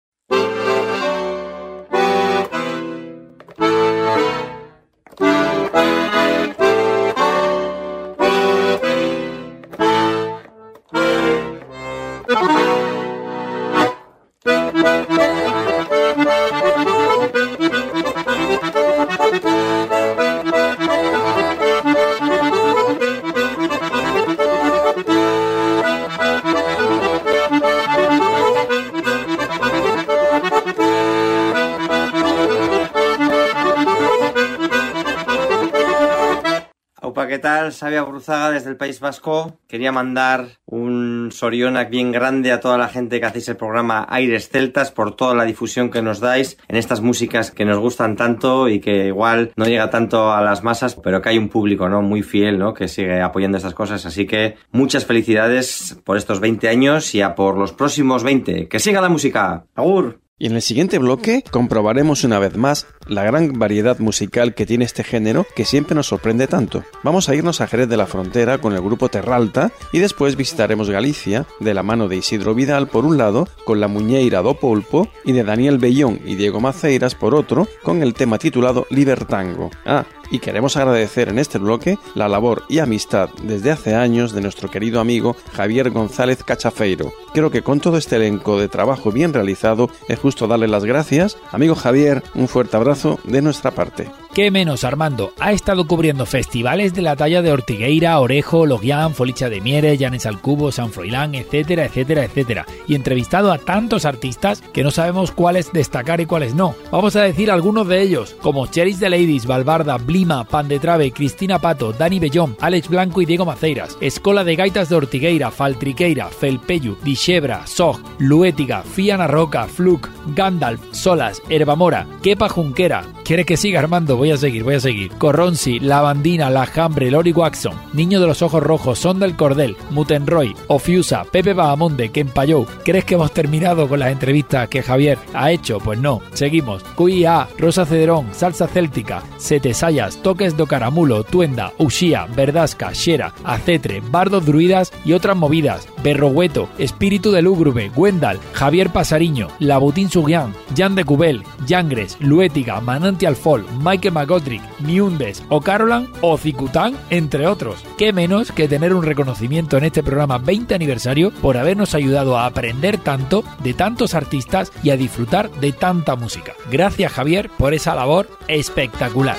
Sabia 37.81 38.03
Bruzaga 38.03 38.51
desde 38.51 38.69
el 38.69 38.77
País 38.77 38.99
Vasco. 38.99 39.57
Quería 39.67 39.91
mandar 39.91 40.49
un 40.67 41.29
sorionac 41.31 41.89
bien 41.89 42.11
grande 42.11 42.51
a 42.51 42.59
toda 42.59 42.77
la 42.77 42.87
gente 42.87 43.19
que 43.19 43.25
hacéis 43.25 43.49
el 43.49 43.57
programa 43.57 44.05
Aires 44.07 44.49
Celtas 44.49 44.91
por 44.91 45.15
toda 45.15 45.33
la 45.33 45.45
difusión 45.45 45.89
que 45.89 46.03
nos 46.03 46.19
dais 46.19 46.59
en 46.67 46.75
estas 46.75 47.01
músicas 47.01 47.49
que 47.49 47.65
nos 47.65 47.79
gustan 47.79 48.15
tanto 48.15 48.69
y 48.69 48.81
que 48.81 49.07
igual 49.07 49.51
no 49.55 49.65
llega 49.65 49.89
tanto 49.89 50.31
a 50.31 50.43
las 50.43 50.63
masas, 50.63 50.93
pero 50.93 51.23
que 51.23 51.29
hay 51.29 51.39
un 51.39 51.49
público, 51.49 51.89
¿no? 51.89 52.03
Muy 52.03 52.21
fiel, 52.21 52.59
¿no? 52.59 52.75
Que 52.75 52.87
sigue 52.87 53.19
apoyando 53.19 53.57
estas 53.57 53.73
cosas. 53.73 54.05
Así 54.05 54.27
que 54.27 54.57
muchas 54.71 55.07
felicidades 55.07 55.99
por 56.03 56.17
estos 56.17 56.39
20 56.39 56.69
años 56.69 57.15
y 57.15 57.23
a 57.23 57.33
por 57.33 57.57
los 57.57 57.73
próximos 57.73 58.23
20. 58.23 58.67
¡Que 58.67 58.79
siga 58.79 59.01
la 59.01 59.09
música! 59.09 59.65
¡Agur! 59.73 60.19
Y 60.41 60.47
en 60.47 60.53
el 60.53 60.63
siguiente 60.63 60.97
bloque 60.97 61.43
comprobaremos 61.51 62.23
una 62.23 62.39
vez 62.39 62.57
más 62.57 62.87
la 63.05 63.23
gran 63.23 63.59
variedad 63.59 63.99
musical 63.99 64.55
que 64.55 64.65
tiene 64.65 64.85
este 64.85 65.03
género 65.03 65.45
que 65.55 65.65
siempre 65.65 65.93
nos 65.93 66.07
sorprende 66.07 66.47
tanto. 66.47 66.83
Vamos 67.03 67.29
a 67.29 67.35
irnos 67.35 67.61
a 67.61 67.67
Jerez 67.67 67.87
de 67.87 67.95
la 67.95 68.07
Frontera 68.07 68.57
con 68.57 68.73
el 68.73 68.81
grupo 68.81 69.07
Terralta 69.07 69.71
y 69.93 69.99
después 69.99 70.35
visitaremos 70.35 70.89
Galicia 70.89 71.45
de 71.59 71.75
la 71.75 71.83
mano 71.83 72.07
de 72.07 72.15
Isidro 72.15 72.55
Vidal 72.55 72.87
por 72.87 73.05
un 73.05 73.19
lado 73.19 73.47
con 73.65 73.79
la 73.79 73.87
Muñeira 73.87 74.41
do 74.41 74.55
Polpo 74.55 75.09
y 75.23 75.33
de 75.33 75.43
Daniel 75.43 75.77
Bellón 75.77 76.19
y 76.25 76.33
Diego 76.33 76.59
Maceiras 76.59 77.13
por 77.13 77.35
otro 77.35 77.67
con 77.83 78.01
el 78.01 78.15
tema 78.15 78.39
titulado 78.39 78.87
Libertango. 78.89 79.69
Ah, 79.85 80.07
y 80.31 80.39
queremos 80.39 80.77
agradecer 80.77 81.29
en 81.29 81.37
este 81.37 81.59
bloque 81.59 81.99
la 82.15 82.27
labor 82.27 82.63
y 82.69 82.79
amistad 82.79 83.29
desde 83.43 83.71
hace 83.71 83.95
años 83.95 84.31
de 84.31 84.41
nuestro 84.41 84.69
querido 84.69 84.99
amigo 84.99 85.35
Javier 85.53 85.91
González 85.91 86.43
Cachafeiro. 86.43 87.11
Creo 87.33 87.51
que 87.51 87.61
con 87.61 87.79
todo 87.79 87.97
este 87.97 88.15
elenco 88.15 88.59
de 88.59 88.69
trabajo 88.69 89.11
bien 89.11 89.33
realizado 89.33 89.89
es 90.07 90.17
justo 90.17 90.47
darle 90.47 90.67
las 90.67 90.85
gracias. 90.85 91.37
Amigo 91.51 91.75
Javier, 91.75 92.23
un 92.33 92.47
fuerte 92.47 92.77
abrazo 92.77 93.19
de 93.25 93.41
nuestra 93.41 93.71
parte. 93.71 94.09
¿Qué 94.33 94.49
menos, 94.49 94.85
Armando? 94.85 95.33
Ha 95.41 95.51
estado 95.51 95.85
cubriendo 95.87 96.25
festivales 96.25 96.93
de 96.93 97.01
la 97.01 97.17
talla 97.17 97.41
de 97.41 97.51
Ortigueira, 97.51 98.17
Orejo, 98.17 98.65
Logian, 98.65 99.13
Folicha 99.13 99.49
de 99.49 99.59
Mieres, 99.59 99.99
Llanes 99.99 100.25
al 100.25 100.39
Cubo, 100.39 100.71
San 100.71 100.93
Froilán, 100.93 101.35
etcétera, 101.35 101.83
etcétera, 101.83 102.23
etcétera. 102.23 102.65
Y 102.87 102.95
entrevistado 102.95 103.51
a 103.51 103.57
tantos 103.57 104.05
artistas 104.05 104.63
que 104.71 104.83
no 104.83 104.91
sabemos 104.91 105.31
cuáles 105.31 105.73
destacar 105.73 106.21
y 106.21 106.27
cuáles 106.27 106.55
no. 106.55 106.75
Vamos 106.91 107.17
a 107.17 107.23
decir 107.23 107.51
algunos 107.51 107.89
de 107.89 108.01
ellos, 108.01 108.37
como 108.41 108.67
Cheris 108.67 109.01
de 109.01 109.09
Ladies, 109.09 109.45
Valbarda, 109.45 109.97
Blima, 109.97 110.45
Pan 110.45 110.69
de 110.69 110.79
Trave, 110.79 111.11
Cristina 111.11 111.59
Pato, 111.59 111.91
Dani 111.91 112.19
Bellón, 112.19 112.55
Alex 112.61 112.87
Blanco 112.87 113.21
y 113.21 113.25
Diego 113.25 113.45
Maceiras, 113.45 113.97
Escola 113.99 114.45
de 114.45 114.55
Gaitas 114.55 114.87
de 114.87 114.95
Ortigueira, 114.95 115.51
Faltriqueira, 115.51 116.29
Felpeyu, 116.29 116.95
Dixebra, 117.03 117.67
Sog, 117.67 117.99
Luétiga, 118.17 118.81
Fiana 118.83 119.27
Roca, 119.27 119.67
Fluke, 119.67 120.09
Gandalf, 120.27 120.79
Solas, 120.91 121.41
Herbamora, 121.49 122.07
Kepa 122.23 122.47
Junquera. 122.47 123.03
¿Quieres 123.25 123.45
que 123.45 123.57
siga 123.57 123.79
Armando? 123.79 124.20
Voy 124.21 124.29
a 124.29 124.37
seguir, 124.37 124.63
voy 124.63 124.75
a 124.75 124.79
seguir. 124.79 125.11
Corronsi, 125.17 125.79
Lavandina, 125.79 126.51
La 126.51 126.67
Jambre, 126.67 127.09
Lori 127.09 127.31
Waxon, 127.31 127.73
Niño 127.93 128.21
de 128.21 128.27
los 128.27 128.43
Ojos 128.43 128.61
Rojos, 128.61 128.99
Son 128.99 129.19
del 129.19 129.35
Cordel, 129.35 129.75
Mutenroy, 129.89 130.55
Ofiusa, 130.67 131.23
Pepe 131.23 131.55
Bahamonde, 131.55 132.11
Kempayou. 132.11 132.67
¿Crees 132.85 133.03
que 133.03 133.15
hemos 133.15 133.33
terminado 133.33 133.89
con 133.89 133.97
las 133.97 134.11
entrevistas 134.11 134.69
que 134.69 134.83
Javier 134.83 135.17
ha 135.33 135.49
hecho? 135.51 135.79
Pues 135.79 135.97
no. 135.97 136.21
Seguimos. 136.33 136.83
QIA, 136.95 137.47
Rosa 137.57 137.83
Cederón, 137.87 138.27
Salsa 138.31 138.67
Céltica, 138.67 139.23
Setesayas, 139.37 140.17
Toques 140.21 140.55
do 140.55 140.67
Caramulo, 140.67 141.23
Tuenda, 141.23 141.73
Uxía, 141.79 142.27
Verdasca, 142.35 142.93
Xera, 142.93 143.33
Acetre, 143.43 144.03
Bardos 144.11 144.45
Druidas 144.45 144.93
y 145.03 145.13
otras 145.13 145.35
movidas. 145.35 145.87
Berrogueto, 146.03 146.69
Espíritu 146.77 147.31
de 147.31 147.41
Lúgrube, 147.41 147.89
Gwendal, 147.89 148.39
Javier 148.53 148.91
Pasariño, 148.91 149.47
Labutín 149.57 150.11
Sugián, 150.11 150.53
Jan 150.77 150.93
de 150.93 151.05
Cubel, 151.05 151.41
Yangres, 151.65 152.17
Luétiga, 152.19 152.79
Manantial 152.81 153.35
Fall, 153.35 153.65
Mike 154.11 154.21
McGotrick, 154.21 154.61
Miundes 154.79 155.43
o 155.49 155.61
Carolan 155.61 156.07
o 156.21 156.37
Cicután, 156.37 156.97
entre 157.09 157.47
otros. 157.47 157.83
Qué 157.97 158.13
menos 158.13 158.51
que 158.51 158.67
tener 158.67 158.93
un 158.93 159.03
reconocimiento 159.03 159.77
en 159.77 159.85
este 159.85 160.03
programa 160.03 160.37
20 160.37 160.75
aniversario 160.75 161.31
por 161.31 161.57
habernos 161.57 161.95
ayudado 161.95 162.37
a 162.37 162.45
aprender 162.45 162.97
tanto 162.97 163.43
de 163.63 163.73
tantos 163.73 164.13
artistas 164.13 164.71
y 164.83 164.89
a 164.89 164.97
disfrutar 164.97 165.49
de 165.51 165.71
tanta 165.71 166.15
música. 166.15 166.53
Gracias 166.69 167.11
Javier 167.11 167.49
por 167.57 167.73
esa 167.73 167.95
labor 167.95 168.27
espectacular. 168.47 169.37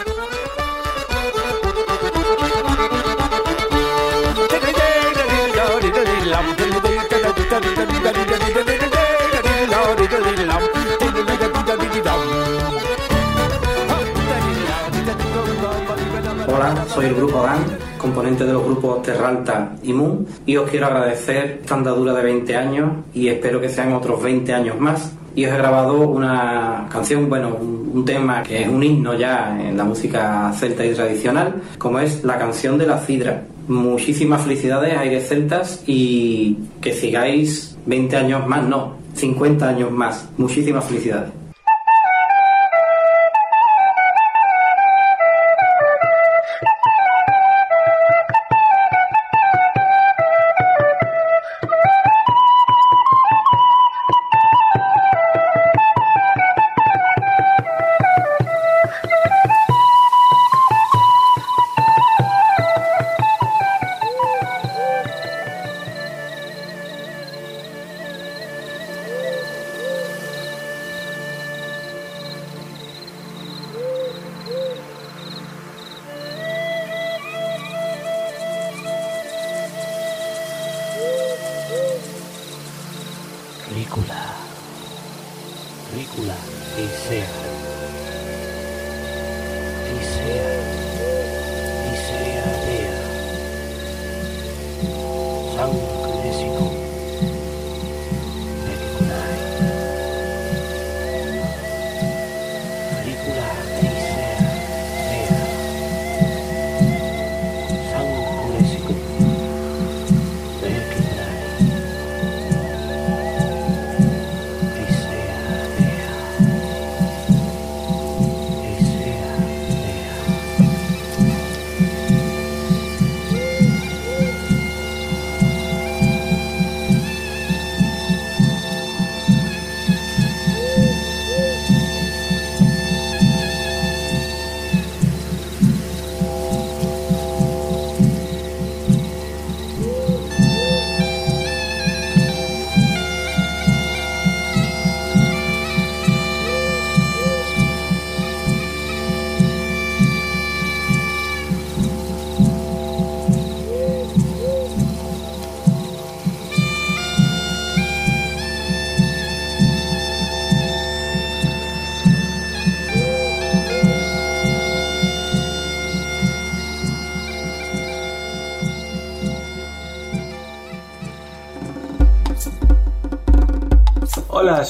Hola, 16.54 16.84
soy 16.86 17.06
el 17.06 17.14
grupo 17.14 17.40
Dan, 17.40 17.64
componente 17.96 18.44
de 18.44 18.52
los 18.52 18.62
grupos 18.62 19.00
Terralta 19.00 19.74
y 19.82 19.94
Moon, 19.94 20.26
y 20.44 20.54
os 20.58 20.68
quiero 20.68 20.84
agradecer 20.84 21.60
esta 21.62 21.76
andadura 21.76 22.12
de 22.12 22.22
20 22.24 22.56
años 22.56 22.90
y 23.14 23.28
espero 23.28 23.58
que 23.58 23.70
sean 23.70 23.94
otros 23.94 24.22
20 24.22 24.52
años 24.52 24.78
más. 24.78 25.14
Y 25.34 25.46
os 25.46 25.52
he 25.52 25.56
grabado 25.56 26.06
una 26.06 26.88
canción, 26.92 27.30
bueno, 27.30 27.56
un, 27.58 28.04
tema 28.04 28.42
que 28.42 28.64
es 28.64 28.68
un 28.68 28.82
himno 28.82 29.14
ya 29.14 29.58
en 29.58 29.78
la 29.78 29.84
música 29.84 30.52
celta 30.54 30.84
y 30.84 30.92
tradicional, 30.92 31.54
como 31.78 32.00
es 32.00 32.22
la 32.22 32.38
canción 32.38 32.76
de 32.76 32.86
la 32.86 32.98
Cidra. 32.98 33.44
Muchísimas 33.68 34.42
felicidades, 34.42 34.94
Aires 34.94 35.26
Celtas, 35.26 35.82
y 35.86 36.58
que 36.82 36.92
sigáis 36.92 37.78
20 37.86 38.14
años 38.14 38.46
más, 38.46 38.62
no, 38.62 38.96
50 39.14 39.66
años 39.66 39.90
más. 39.90 40.28
Muchísimas 40.36 40.84
felicidades. 40.84 41.41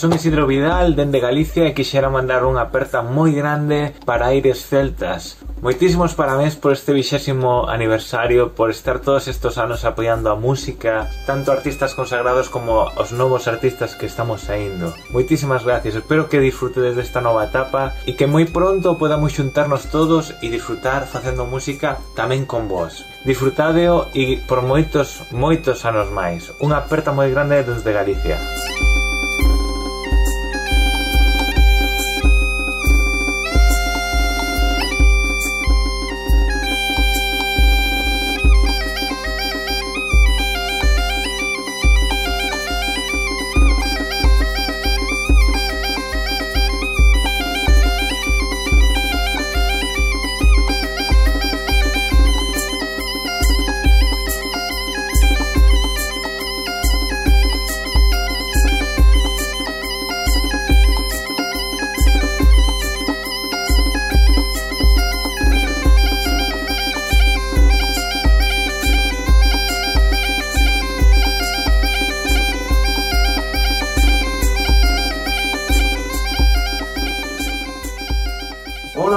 son 0.02 0.14
Isidro 0.14 0.48
Vidal 0.48 0.96
dende 0.96 1.20
Galicia 1.20 1.62
e 1.62 1.78
quixera 1.78 2.10
mandar 2.10 2.42
unha 2.42 2.66
aperta 2.66 3.06
moi 3.06 3.30
grande 3.30 3.94
para 4.02 4.34
Aires 4.34 4.66
Celtas. 4.66 5.38
Moitísimos 5.62 6.18
parabéns 6.18 6.58
por 6.58 6.74
este 6.74 6.90
vixésimo 6.90 7.70
aniversario, 7.70 8.50
por 8.50 8.74
estar 8.74 8.98
todos 8.98 9.30
estos 9.30 9.62
anos 9.62 9.86
apoiando 9.86 10.26
a 10.26 10.34
música, 10.34 11.06
tanto 11.22 11.54
artistas 11.54 11.94
consagrados 11.94 12.50
como 12.50 12.90
os 12.98 13.14
novos 13.14 13.46
artistas 13.46 13.94
que 13.94 14.10
estamos 14.10 14.42
saindo. 14.50 14.90
Moitísimas 15.14 15.62
gracias, 15.62 15.94
espero 15.94 16.26
que 16.26 16.42
disfrutedes 16.42 16.98
desta 16.98 17.22
nova 17.22 17.46
etapa 17.46 17.94
e 18.02 18.18
que 18.18 18.26
moi 18.26 18.42
pronto 18.50 18.98
podamos 18.98 19.38
xuntarnos 19.38 19.86
todos 19.86 20.34
e 20.42 20.50
disfrutar 20.50 21.06
facendo 21.06 21.46
música 21.46 22.02
tamén 22.18 22.42
con 22.42 22.66
vos. 22.66 23.06
Disfrutadeo 23.22 24.10
e 24.18 24.42
por 24.50 24.66
moitos, 24.66 25.22
moitos 25.30 25.86
anos 25.86 26.10
máis. 26.10 26.50
Unha 26.58 26.82
aperta 26.82 27.14
moi 27.14 27.30
grande 27.30 27.62
desde 27.62 27.94
Galicia. 27.94 28.42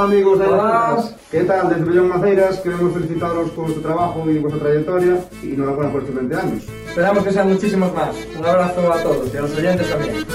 Amigos 0.06 0.38
de 0.38 0.45
Celtas, 0.45 1.16
¿qué 1.32 1.41
tal? 1.41 1.70
Desde 1.70 1.84
Bellón 1.84 2.10
Maceiras 2.10 2.60
queremos 2.60 2.93
felicitaros 2.93 3.49
por 3.51 3.66
vuestro 3.66 3.82
trabajo 3.82 4.30
y 4.30 4.38
vuestra 4.38 4.62
trayectoria 4.62 5.26
y 5.41 5.53
enhorabuena 5.53 5.91
por 5.91 6.01
estos 6.01 6.16
20 6.16 6.36
años. 6.36 6.64
Esperamos 6.88 7.24
que 7.24 7.32
sean 7.32 7.49
muchísimos 7.49 7.93
más. 7.93 8.16
Un 8.38 8.45
abrazo 8.45 8.93
a 8.93 8.97
todos 9.01 9.34
y 9.34 9.38
a 9.38 9.41
los 9.41 9.56
oyentes 9.58 9.89
también. 9.89 10.26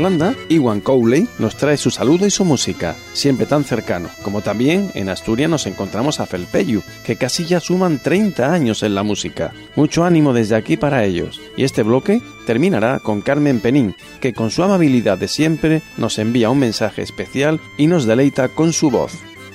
Irlanda, 0.00 0.34
Iwan 0.48 0.80
Cowley 0.80 1.28
nos 1.38 1.58
trae 1.58 1.76
su 1.76 1.90
saludo 1.90 2.26
y 2.26 2.30
su 2.30 2.46
música, 2.46 2.96
siempre 3.12 3.44
tan 3.44 3.64
cercano, 3.64 4.08
como 4.22 4.40
también 4.40 4.90
en 4.94 5.10
Asturias 5.10 5.50
nos 5.50 5.66
encontramos 5.66 6.20
a 6.20 6.26
Felpeyu, 6.26 6.82
que 7.04 7.16
casi 7.16 7.44
ya 7.44 7.60
suman 7.60 7.98
30 7.98 8.50
años 8.50 8.82
en 8.82 8.94
la 8.94 9.02
música. 9.02 9.52
Mucho 9.76 10.02
ánimo 10.02 10.32
desde 10.32 10.56
aquí 10.56 10.78
para 10.78 11.04
ellos. 11.04 11.38
Y 11.54 11.64
este 11.64 11.82
bloque 11.82 12.22
terminará 12.46 13.00
con 13.00 13.20
Carmen 13.20 13.60
Penín, 13.60 13.94
que 14.22 14.32
con 14.32 14.50
su 14.50 14.62
amabilidad 14.62 15.18
de 15.18 15.28
siempre 15.28 15.82
nos 15.98 16.18
envía 16.18 16.48
un 16.48 16.60
mensaje 16.60 17.02
especial 17.02 17.60
y 17.76 17.86
nos 17.86 18.06
deleita 18.06 18.48
con 18.48 18.72
su 18.72 18.90
voz. 18.90 19.12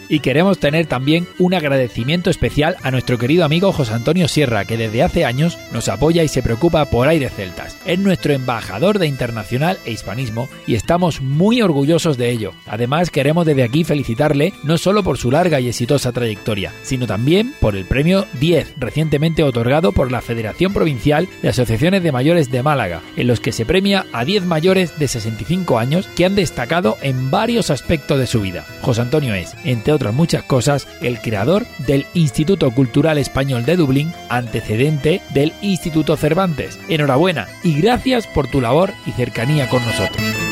Y 0.10 0.20
queremos 0.20 0.60
tener 0.60 0.86
también 0.86 1.28
un 1.40 1.54
agradecimiento 1.54 2.30
especial 2.30 2.78
a 2.84 2.92
nuestro 2.92 3.18
querido 3.18 3.46
amigo 3.46 3.72
José 3.72 3.94
Antonio 3.94 4.28
Sierra, 4.28 4.66
que 4.66 4.78
desde 4.78 5.04
hace 5.04 5.26
años 5.26 5.58
nos 5.72 5.90
apoya 5.90 6.24
y 6.24 6.28
se 6.28 6.44
preocupa 6.44 6.86
por 6.86 7.08
Aires 7.08 7.34
Celtas. 7.36 7.78
Es 7.86 8.00
nuestro 8.00 8.34
embajador 8.34 9.00
de 9.00 9.08
internacional 9.08 9.80
e 9.86 9.92
hispanismo 9.92 10.50
y 10.68 10.76
estamos 10.76 11.22
muy 11.22 11.62
orgullosos 11.62 12.18
de 12.18 12.30
ello. 12.30 12.54
Además, 12.68 13.10
queremos 13.10 13.46
desde 13.46 13.64
aquí 13.64 13.84
felicitarle 13.84 14.54
no 14.64 14.78
solo 14.78 15.04
por 15.04 15.18
su 15.18 15.32
larga 15.32 15.60
y 15.60 15.70
exitosa 15.70 16.12
trayectoria, 16.12 16.72
sino 16.84 17.08
también 17.08 17.54
por 17.60 17.76
el 17.76 17.86
premio 17.86 18.26
10, 18.40 18.76
recientemente 18.78 19.44
otorgado 19.44 19.92
por 19.92 20.12
la 20.12 20.22
Federación 20.22 20.74
Provincial 20.74 21.28
de 21.42 21.50
Asociaciones 21.50 22.04
de 22.04 22.12
Mayores 22.12 22.52
de 22.52 22.64
Málaga, 22.64 23.02
en 23.16 23.28
los 23.28 23.40
que 23.40 23.52
se 23.52 23.66
premia 23.66 24.06
a 24.14 24.26
10 24.26 24.46
mayores 24.46 24.98
de 25.00 25.08
65 25.08 25.80
años 25.80 26.08
que 26.16 26.26
han 26.26 26.36
destacado 26.36 26.98
en 27.02 27.32
varios 27.32 27.70
aspectos 27.70 28.20
de 28.20 28.28
su 28.28 28.42
vida. 28.42 28.66
José 28.82 29.02
Antonio 29.02 29.34
es, 29.34 29.56
entre 29.64 29.95
otras 29.96 30.14
muchas 30.14 30.44
cosas, 30.44 30.88
el 31.02 31.20
creador 31.20 31.66
del 31.80 32.06
Instituto 32.14 32.70
Cultural 32.72 33.18
Español 33.18 33.66
de 33.66 33.76
Dublín, 33.76 34.14
antecedente 34.30 35.22
del 35.34 35.54
Instituto 35.62 36.16
Cervantes. 36.18 36.80
Enhorabuena 36.90 37.48
y 37.64 37.80
gracias 37.82 38.28
por 38.28 38.48
tu 38.48 38.62
labor 38.62 38.94
y 39.06 39.12
cercanía 39.12 39.70
con 39.70 39.84
nosotros. 39.84 40.45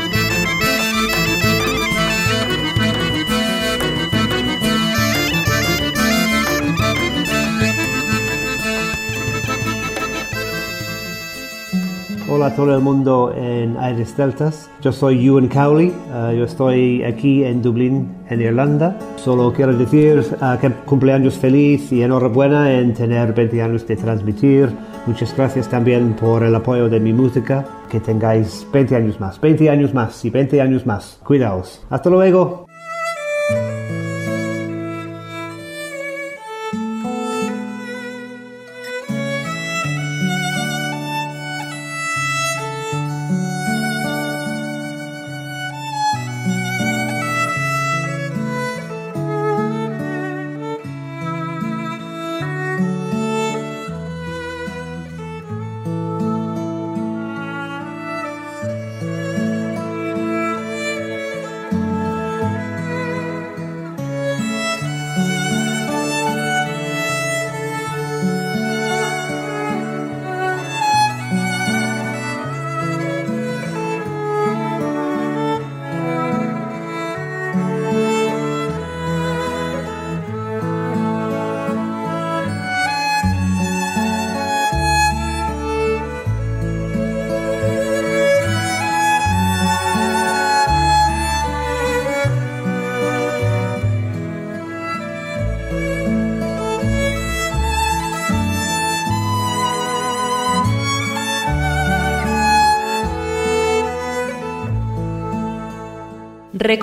Hola 12.35 12.47
a 12.47 12.55
todo 12.55 12.75
el 12.75 12.81
mundo 12.81 13.31
en 13.37 13.77
Aires 13.77 14.17
Deltas. 14.17 14.67
Yo 14.81 14.91
soy 14.91 15.23
Ewan 15.23 15.47
Cowley. 15.47 15.93
Uh, 16.11 16.31
yo 16.31 16.45
estoy 16.45 17.03
aquí 17.03 17.43
en 17.43 17.61
Dublín, 17.61 18.11
en 18.27 18.41
Irlanda. 18.41 18.97
Solo 19.17 19.53
quiero 19.53 19.71
decir 19.77 20.25
uh, 20.41 20.59
que 20.59 20.71
cumpleaños 20.71 21.37
feliz 21.37 21.91
y 21.91 22.01
enhorabuena 22.01 22.73
en 22.73 22.95
tener 22.95 23.35
20 23.35 23.61
años 23.61 23.85
de 23.85 23.97
transmitir. 23.97 24.71
Muchas 25.05 25.31
gracias 25.37 25.69
también 25.69 26.13
por 26.13 26.41
el 26.41 26.55
apoyo 26.55 26.89
de 26.89 26.99
mi 26.99 27.13
música. 27.13 27.67
Que 27.87 27.99
tengáis 27.99 28.65
20 28.73 28.95
años 28.95 29.19
más, 29.19 29.39
20 29.39 29.69
años 29.69 29.93
más 29.93 30.25
y 30.25 30.31
20 30.31 30.59
años 30.59 30.87
más. 30.87 31.19
Cuidaos. 31.23 31.85
Hasta 31.91 32.09
luego. 32.09 32.62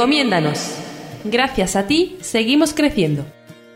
Recomiéndanos. 0.01 0.79
Gracias 1.25 1.77
a 1.77 1.87
ti, 1.87 2.17
seguimos 2.23 2.73
creciendo. 2.73 3.27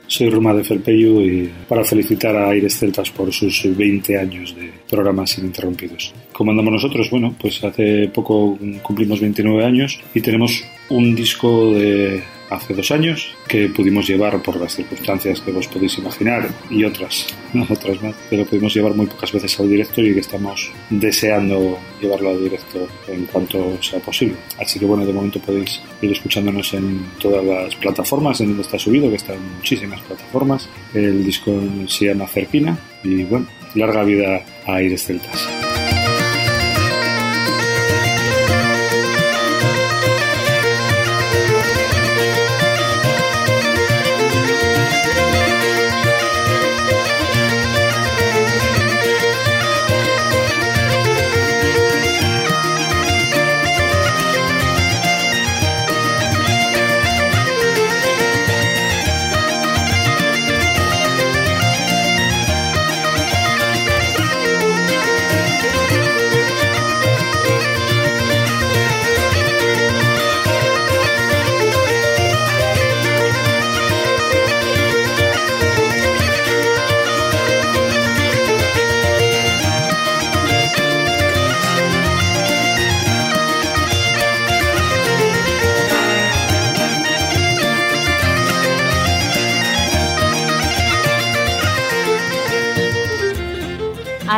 Soy 0.06 0.30
Roma 0.30 0.54
de 0.54 0.64
Felpeyu 0.64 1.20
y 1.20 1.52
para 1.68 1.84
felicitar 1.84 2.34
a 2.34 2.48
Aires 2.48 2.78
Celtas 2.78 3.10
por 3.10 3.30
sus 3.30 3.76
20 3.76 4.18
años 4.18 4.56
de 4.56 4.72
programas 4.88 5.36
ininterrumpidos. 5.36 6.14
¿Cómo 6.32 6.50
andamos 6.50 6.72
nosotros? 6.72 7.10
Bueno, 7.10 7.34
pues 7.38 7.62
hace 7.62 8.08
poco 8.08 8.58
cumplimos 8.82 9.20
29 9.20 9.66
años 9.66 10.00
y 10.14 10.22
tenemos 10.22 10.64
un 10.88 11.14
disco 11.14 11.74
de 11.74 12.22
hace 12.54 12.74
dos 12.74 12.90
años, 12.90 13.34
que 13.48 13.68
pudimos 13.68 14.06
llevar 14.06 14.42
por 14.42 14.60
las 14.60 14.74
circunstancias 14.74 15.40
que 15.40 15.52
vos 15.52 15.66
podéis 15.68 15.98
imaginar 15.98 16.48
y 16.70 16.84
otras, 16.84 17.26
otras 17.68 18.02
más, 18.02 18.14
que 18.28 18.36
lo 18.36 18.44
pudimos 18.44 18.74
llevar 18.74 18.94
muy 18.94 19.06
pocas 19.06 19.32
veces 19.32 19.58
al 19.60 19.68
directo 19.68 20.00
y 20.00 20.14
que 20.14 20.20
estamos 20.20 20.70
deseando 20.90 21.78
llevarlo 22.00 22.30
al 22.30 22.42
directo 22.42 22.86
en 23.08 23.26
cuanto 23.26 23.82
sea 23.82 24.00
posible. 24.00 24.36
Así 24.58 24.78
que 24.78 24.86
bueno, 24.86 25.06
de 25.06 25.12
momento 25.12 25.38
podéis 25.40 25.80
ir 26.02 26.12
escuchándonos 26.12 26.74
en 26.74 27.04
todas 27.20 27.44
las 27.44 27.74
plataformas 27.76 28.40
en 28.40 28.48
donde 28.48 28.62
está 28.62 28.78
subido, 28.78 29.08
que 29.10 29.16
está 29.16 29.34
en 29.34 29.56
muchísimas 29.56 30.00
plataformas. 30.02 30.68
El 30.92 31.24
disco 31.24 31.52
se 31.86 32.06
llama 32.06 32.26
Cerquina 32.26 32.76
y 33.02 33.24
bueno, 33.24 33.46
larga 33.74 34.04
vida 34.04 34.42
a 34.66 34.74
Aires 34.74 35.04
Celtas. 35.04 35.83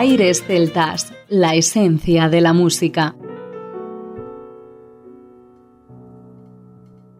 Aires 0.06 0.44
Celtas, 0.46 1.12
la 1.28 1.56
esencia 1.56 2.28
de 2.28 2.40
la 2.40 2.52
música. 2.52 3.16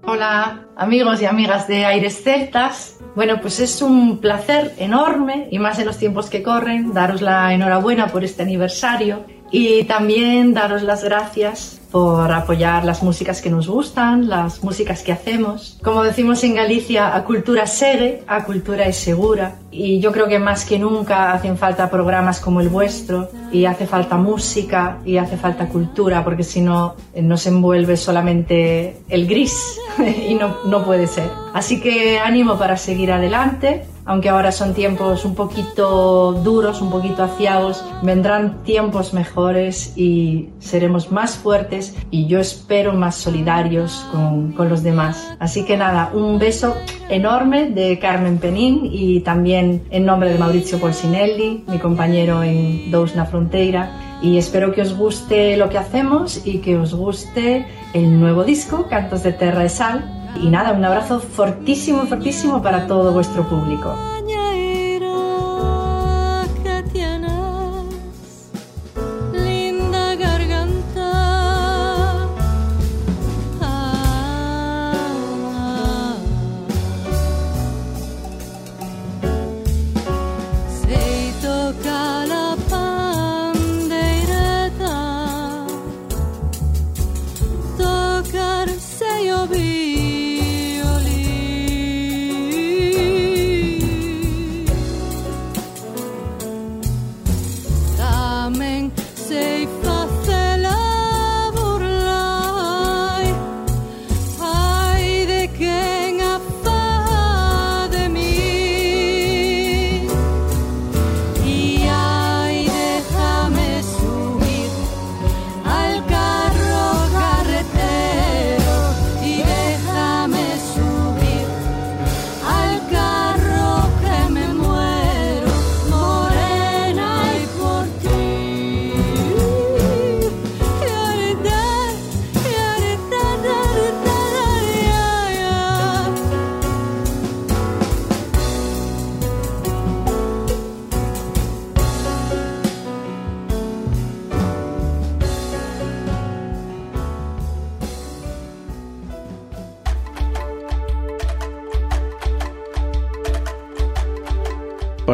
Hola 0.04 0.68
amigos 0.76 1.20
y 1.20 1.24
amigas 1.24 1.66
de 1.66 1.84
Aires 1.84 2.22
Celtas. 2.22 3.00
Bueno, 3.16 3.40
pues 3.40 3.58
es 3.58 3.82
un 3.82 4.18
placer 4.18 4.72
enorme 4.78 5.48
y 5.50 5.58
más 5.58 5.80
en 5.80 5.86
los 5.86 5.98
tiempos 5.98 6.30
que 6.30 6.44
corren 6.44 6.94
daros 6.94 7.22
la 7.22 7.52
enhorabuena 7.52 8.06
por 8.06 8.22
este 8.22 8.44
aniversario 8.44 9.24
y 9.50 9.84
también 9.84 10.54
daros 10.54 10.82
las 10.82 11.04
gracias 11.04 11.80
por 11.90 12.30
apoyar 12.30 12.84
las 12.84 13.02
músicas 13.02 13.40
que 13.40 13.48
nos 13.48 13.68
gustan, 13.68 14.28
las 14.28 14.62
músicas 14.62 15.02
que 15.02 15.12
hacemos. 15.12 15.78
Como 15.82 16.02
decimos 16.02 16.42
en 16.44 16.54
Galicia, 16.54 17.16
a 17.16 17.24
cultura 17.24 17.66
segue, 17.66 18.22
a 18.26 18.44
cultura 18.44 18.84
es 18.84 18.96
segura. 18.96 19.56
Y 19.70 20.00
yo 20.00 20.12
creo 20.12 20.28
que 20.28 20.38
más 20.38 20.64
que 20.64 20.78
nunca 20.78 21.32
hacen 21.32 21.56
falta 21.56 21.88
programas 21.88 22.40
como 22.40 22.60
el 22.60 22.68
vuestro 22.68 23.30
y 23.52 23.64
hace 23.64 23.86
falta 23.86 24.16
música 24.16 24.98
y 25.04 25.16
hace 25.16 25.36
falta 25.36 25.68
cultura, 25.68 26.22
porque 26.24 26.42
si 26.42 26.60
no 26.60 26.96
nos 27.18 27.46
envuelve 27.46 27.96
solamente 27.96 29.00
el 29.08 29.26
gris 29.26 29.78
y 30.28 30.34
no, 30.34 30.56
no 30.66 30.84
puede 30.84 31.06
ser. 31.06 31.30
Así 31.54 31.80
que 31.80 32.18
ánimo 32.18 32.58
para 32.58 32.76
seguir 32.76 33.12
adelante 33.12 33.86
aunque 34.06 34.28
ahora 34.28 34.52
son 34.52 34.72
tiempos 34.72 35.24
un 35.24 35.34
poquito 35.34 36.32
duros, 36.32 36.80
un 36.80 36.90
poquito 36.90 37.22
aciagos, 37.24 37.84
vendrán 38.02 38.62
tiempos 38.62 39.12
mejores 39.12 39.92
y 39.96 40.50
seremos 40.60 41.10
más 41.10 41.36
fuertes 41.36 41.94
y 42.10 42.26
yo 42.26 42.38
espero 42.38 42.92
más 42.92 43.16
solidarios 43.16 44.06
con, 44.12 44.52
con 44.52 44.68
los 44.68 44.82
demás. 44.82 45.36
Así 45.40 45.64
que 45.64 45.76
nada, 45.76 46.10
un 46.14 46.38
beso 46.38 46.76
enorme 47.08 47.70
de 47.70 47.98
Carmen 47.98 48.38
Penín 48.38 48.88
y 48.90 49.20
también 49.20 49.82
en 49.90 50.06
nombre 50.06 50.32
de 50.32 50.38
Mauricio 50.38 50.78
Polsinelli, 50.78 51.64
mi 51.66 51.78
compañero 51.78 52.42
en 52.42 52.90
Dous 52.90 53.14
na 53.16 53.26
Fronteira 53.26 53.90
y 54.22 54.38
espero 54.38 54.72
que 54.72 54.82
os 54.82 54.96
guste 54.96 55.56
lo 55.56 55.68
que 55.68 55.78
hacemos 55.78 56.46
y 56.46 56.58
que 56.58 56.76
os 56.76 56.94
guste 56.94 57.66
el 57.92 58.18
nuevo 58.18 58.44
disco, 58.44 58.86
Cantos 58.88 59.22
de 59.22 59.32
Terra 59.32 59.64
y 59.64 59.68
Sal. 59.68 60.15
Y 60.42 60.48
nada, 60.48 60.72
un 60.72 60.84
abrazo 60.84 61.20
fortísimo, 61.20 62.06
fortísimo 62.06 62.62
para 62.62 62.86
todo 62.86 63.12
vuestro 63.12 63.48
público. 63.48 63.94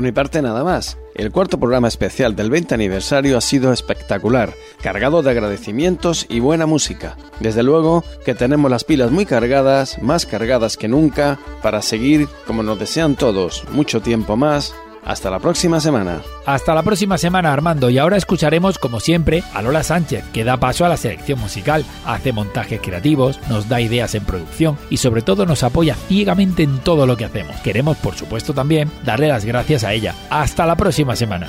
Por 0.03 0.09
mi 0.09 0.13
parte 0.13 0.43
nada 0.43 0.65
más. 0.65 0.99
El 1.15 1.31
cuarto 1.31 1.61
programa 1.61 1.87
especial 1.87 2.35
del 2.35 2.51
20 2.51 2.75
aniversario 2.75 3.39
ha 3.39 3.41
sido 3.41 3.73
espectacular, 3.73 4.53
cargado 4.83 5.23
de 5.23 5.31
agradecimientos 5.31 6.27
y 6.29 6.41
buena 6.41 6.67
música. 6.67 7.17
Desde 7.39 7.63
luego 7.63 8.03
que 8.25 8.35
tenemos 8.35 8.69
las 8.69 8.83
pilas 8.83 9.13
muy 9.13 9.27
cargadas, 9.27 10.03
más 10.03 10.27
cargadas 10.27 10.77
que 10.77 10.89
nunca, 10.89 11.39
para 11.63 11.83
seguir, 11.83 12.27
como 12.49 12.65
nos 12.65 12.81
desean 12.81 13.15
todos, 13.15 13.63
mucho 13.71 14.03
tiempo 14.03 14.37
más 14.37 14.75
hasta 15.05 15.31
la 15.31 15.39
próxima 15.39 15.81
semana. 15.81 16.21
Hasta 16.47 16.75
la 16.75 16.83
próxima 16.83 17.19
semana, 17.19 17.53
Armando. 17.53 17.91
Y 17.91 17.99
ahora 17.99 18.17
escucharemos, 18.17 18.79
como 18.79 19.01
siempre, 19.01 19.43
a 19.55 19.63
Lola 19.63 19.83
Sánchez, 19.83 20.25
que 20.33 20.45
da 20.45 20.57
paso 20.57 20.85
a 20.85 20.89
la 20.89 20.97
selección 20.97 21.41
musical, 21.41 21.85
hace 22.07 22.33
montajes 22.33 22.81
creativos, 22.81 23.41
nos 23.49 23.69
da 23.69 23.81
ideas 23.81 24.15
en 24.15 24.25
producción 24.25 24.79
y 24.91 24.99
sobre 24.99 25.23
todo 25.23 25.47
nos 25.47 25.63
apoya 25.63 25.95
ciegamente 25.95 26.63
en 26.63 26.79
todo 26.79 27.07
lo 27.07 27.17
que 27.17 27.25
hacemos. 27.25 27.57
Queremos, 27.61 27.97
por 27.99 28.15
supuesto, 28.15 28.55
también 28.55 28.91
darle 29.05 29.29
las 29.29 29.45
gracias 29.45 29.85
a 29.85 29.93
ella. 29.93 30.15
Hasta 30.31 30.67
la 30.67 30.77
próxima 30.77 31.17
semana. 31.17 31.49